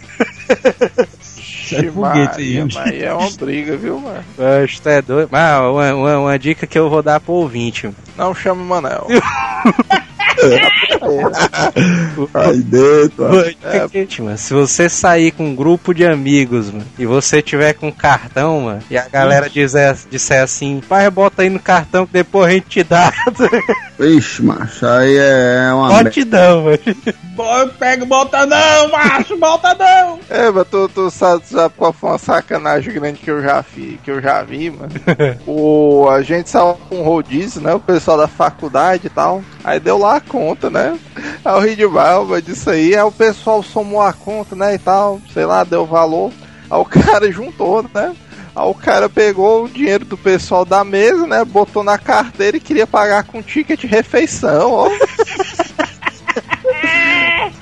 [1.69, 4.23] É foguete aí, mas é uma briga, viu, mano?
[4.63, 5.29] Acho que é doido.
[5.31, 7.89] Mas uma, uma, uma dica que eu vou dar pro ouvinte.
[8.17, 9.07] Não chama o Manel.
[12.33, 13.25] Aí dentro.
[13.63, 17.73] É, seguinte, mano, se você sair com um grupo de amigos, mano, e você tiver
[17.73, 22.13] com cartão, mano, e a galera dizer, disser assim, pai, bota aí no cartão que
[22.13, 23.11] depois a gente te dá.
[23.99, 26.79] Ixi, macho, aí é uma dar, mano.
[27.35, 30.19] Bom, Pega, bota não, macho, bota não.
[30.29, 33.99] É, mas tu, tu sabe, sabe qual foi uma sacanagem grande que eu já vi,
[34.03, 34.91] que eu já vi, mano?
[35.45, 37.73] o, a gente saiu com um rodízio, né?
[37.73, 39.43] O pessoal da faculdade e tal.
[39.67, 40.97] Aí deu lá a conta, né?
[41.43, 42.95] Aí o ri de Balba disso aí.
[42.95, 44.75] Aí o pessoal somou a conta, né?
[44.75, 46.31] E tal, sei lá, deu valor.
[46.71, 48.15] Aí o cara juntou, né?
[48.55, 51.43] Aí o cara pegou o dinheiro do pessoal da mesa, né?
[51.43, 54.89] Botou na carteira e queria pagar com ticket de refeição, ó.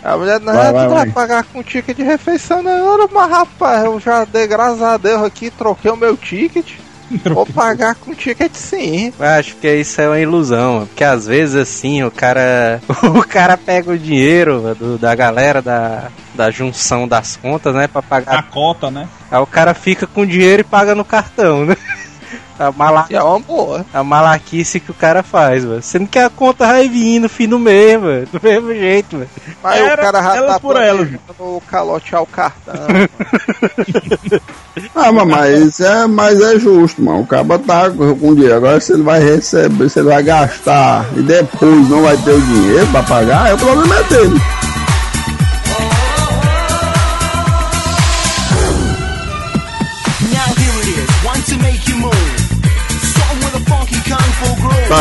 [0.03, 1.11] A mulher, não, Vai, vai, vai vai.
[1.11, 3.09] pagar com ticket de refeição, não.
[3.11, 6.84] Mas rapaz, eu já dei graças a Deus aqui, troquei o meu ticket.
[7.25, 9.13] Vou pagar com ticket sim.
[9.19, 12.81] Eu acho que isso é uma ilusão, porque às vezes assim, o cara
[13.15, 17.99] o cara pega o dinheiro do- da galera da, da junção das contas, né, pra
[17.99, 18.43] A pagar.
[18.49, 19.07] cota, né?
[19.29, 21.75] Aí o cara fica com o dinheiro e paga no cartão, né?
[22.57, 23.85] A, mala, E é uma boa.
[23.93, 25.81] a malaquice que o cara faz, mano.
[25.81, 28.27] Sendo que a conta vai vir no fim do mês, mano.
[28.31, 29.27] Do mesmo jeito, mano.
[29.61, 31.07] Mas Era o cara já elas tá por elas.
[31.09, 32.73] planejando calotear o cartão.
[34.93, 37.21] Ah, mas, é, mas é justo, mano.
[37.21, 38.55] O cara tá com dinheiro.
[38.55, 42.41] Agora se ele vai receber, se ele vai gastar e depois não vai ter o
[42.41, 44.41] dinheiro pra pagar, aí o problema é dele.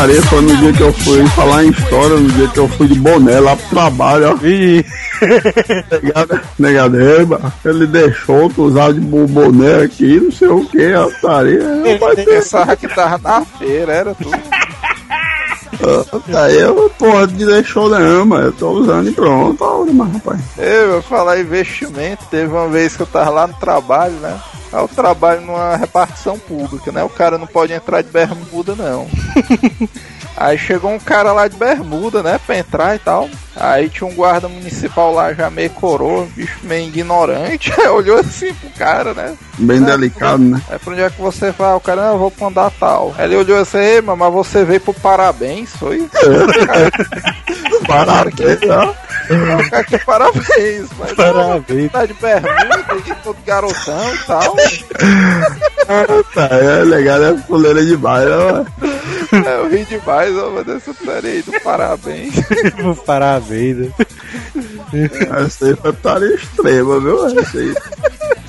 [0.05, 0.21] Groove.
[0.21, 2.95] Tarefa no dia que eu fui falar em história, no dia que eu fui de
[2.95, 4.45] boné lá pro trabalho, ó.
[4.45, 4.85] Ih,
[6.03, 10.93] Negado, negado, eba, ele deixou tu usar de bo- boné aqui, não sei o que,
[10.93, 11.97] ó, tarefa.
[11.99, 14.37] Vai ter Pensava que tava na feira, era tudo.
[16.35, 19.63] Aí eu, porra, de deixou não, mas eu tô usando e pronto.
[19.63, 20.41] Olha, mas rapaz.
[20.57, 22.25] Eu vou falar em investimento.
[22.29, 24.39] Teve uma vez que eu tava lá no trabalho, né?
[24.71, 27.03] Aí eu trabalho numa repartição pública, né?
[27.03, 29.07] O cara não pode entrar de bermuda, não.
[30.37, 32.39] Aí chegou um cara lá de bermuda, né?
[32.45, 33.29] Pra entrar e tal.
[33.55, 37.71] Aí tinha um guarda municipal lá já meio coroa, bicho meio ignorante.
[37.79, 39.33] Aí olhou assim pro cara, né?
[39.57, 40.61] Bem delicado, né?
[40.69, 41.73] Aí pra onde é que você vai?
[41.73, 43.15] O cara, não, eu vou pra andar tal.
[43.17, 46.05] Aí ele olhou assim, Ei, mas você veio pro parabéns, foi?
[47.87, 48.59] Parabéns,
[49.69, 51.91] cara que parabéns, mas Parabéns.
[51.91, 54.55] tá de bermuda e todo garotão e tal.
[56.33, 58.65] Tá, é legal, é fuleira demais, né?
[59.45, 62.33] É, eu ri demais, ó, mas essa série aí do parabéns.
[63.05, 63.77] Parabéns.
[63.77, 63.91] né?
[65.45, 67.25] Essa aí foi tarefa extrema, viu?
[67.25, 67.75] Essa aí.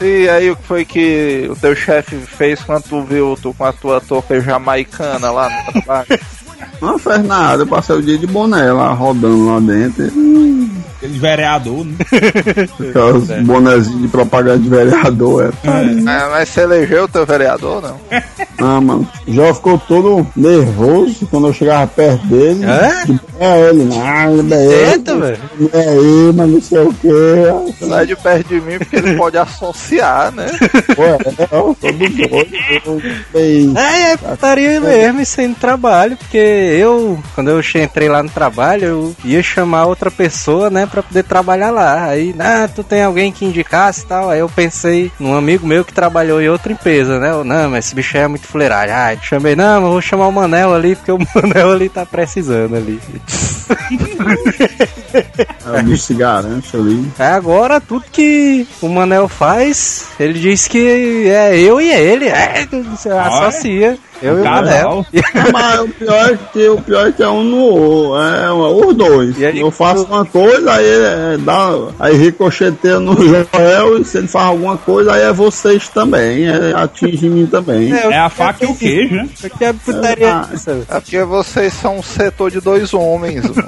[0.00, 3.64] E aí, o que foi que o teu chefe fez quando tu viu tu com
[3.64, 6.20] a tua touca jamaicana lá no trabalho?
[6.80, 10.04] Não fez nada, eu passei o dia de boné lá, rodando lá dentro.
[10.96, 11.94] Aquele vereador, né?
[12.90, 15.68] Aquelas bonezinhos de propaganda de vereador, é.
[15.68, 17.96] Ah, mas você elegeu o teu vereador, não?
[18.58, 22.64] Ah, mano, já ficou todo nervoso quando eu chegava perto dele.
[22.64, 23.44] É?
[23.44, 24.54] É ele, não, é ele.
[24.92, 25.38] Eita, velho.
[25.74, 27.84] É ele, mas não sei o que.
[27.86, 30.46] Sai de perto de mim porque ele pode associar, né?
[30.96, 33.02] Pô, é, todo doido.
[33.34, 38.22] bem- É, é putaria mesmo isso aí no trabalho, porque eu, quando eu entrei lá
[38.22, 42.04] no trabalho, eu ia chamar outra pessoa, né, pra poder trabalhar lá.
[42.04, 44.30] Aí, ah, tu tem alguém que indicasse e tal.
[44.30, 47.30] Aí eu pensei num amigo meu que trabalhou em outra empresa, né?
[47.30, 48.94] Eu, não, mas esse bicho aí é muito fuleiragem.
[48.94, 52.76] Ah, chamei, não, mas vou chamar o Manel ali, porque o Manel ali tá precisando
[52.76, 53.00] ali.
[55.66, 57.10] É o bicho se garante ali.
[57.18, 62.66] É agora tudo que o Manel faz, ele diz que é eu e ele, é,
[62.66, 63.98] você associa.
[64.22, 65.06] Eu e o.
[65.52, 68.94] Mas o pior é que o pior é que é um no outro, é os
[68.94, 69.38] dois.
[69.38, 74.18] E aí- eu faço uma coisa, aí é, dá, aí ricocheteia no Joel, e se
[74.18, 77.92] ele faz alguma coisa, aí é vocês também, é, atinge mim também.
[77.92, 79.28] É a faca e o queijo, né?
[79.58, 80.42] Que é putaria?
[80.88, 83.66] É porque vocês são um setor de dois homens, mano.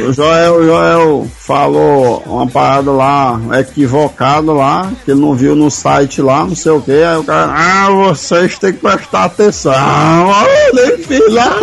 [0.08, 5.70] O Joel, o Joel falou uma parada lá, equivocado lá, que ele não viu no
[5.70, 9.72] site lá, não sei o que, aí o cara, ah, vocês têm que prestar atenção,
[9.72, 11.56] eu nem fiz lá.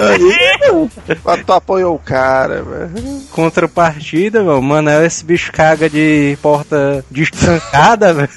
[0.00, 0.88] Aí,
[1.24, 3.20] Mas tu apoiou o cara, velho.
[3.30, 8.28] Contrapartida, meu, o Manel, esse bicho caga de porta destrancada, velho.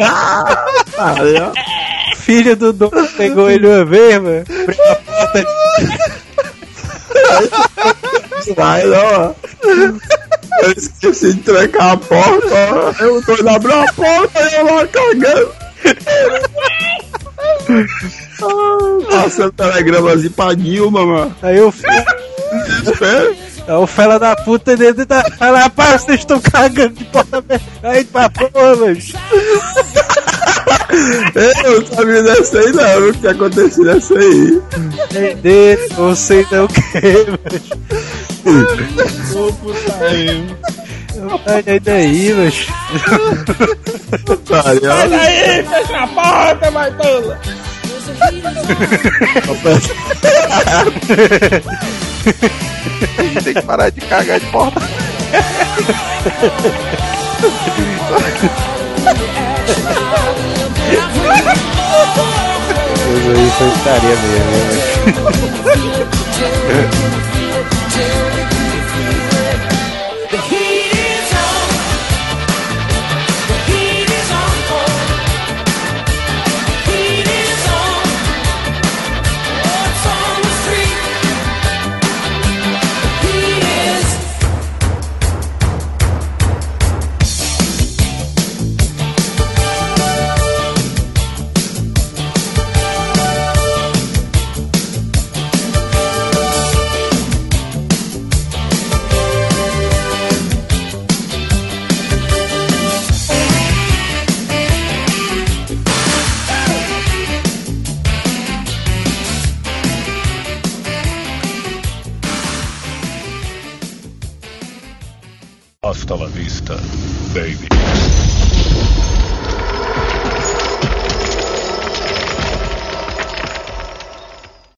[0.00, 1.52] ó.
[2.16, 4.44] Filho do dono pegou ele uma vez, velho.
[4.88, 5.44] a porta
[8.56, 9.32] Vai, ó.
[10.62, 12.94] Eu esqueci de trancar a porta.
[13.00, 15.52] Eu tô abrir a porta e eu lá cagando.
[19.10, 21.36] Passando telegramazinho pra Dilma, mano.
[21.42, 22.04] Aí o filho,
[22.82, 23.30] Espera.
[23.66, 25.22] aí o fela da puta dentro da.
[25.32, 27.64] Fala, rapaz, vocês estão cagando de porta aberta.
[27.82, 29.02] Aí pra porra, velho.
[30.90, 33.08] Eu não sabia dessa aí, não.
[33.08, 34.62] O que aconteceu nessa aí?
[35.14, 36.80] Aí dentro, não sei não o que,
[40.00, 40.58] velho.
[41.46, 42.52] Olha daí, velho.
[44.24, 44.94] Putaria.
[44.94, 47.38] Aí, fecha a porta, vai toda.
[53.18, 54.80] A gente tem que parar de cagar de porta.
[63.08, 64.52] Isso aí foi putaria mesmo,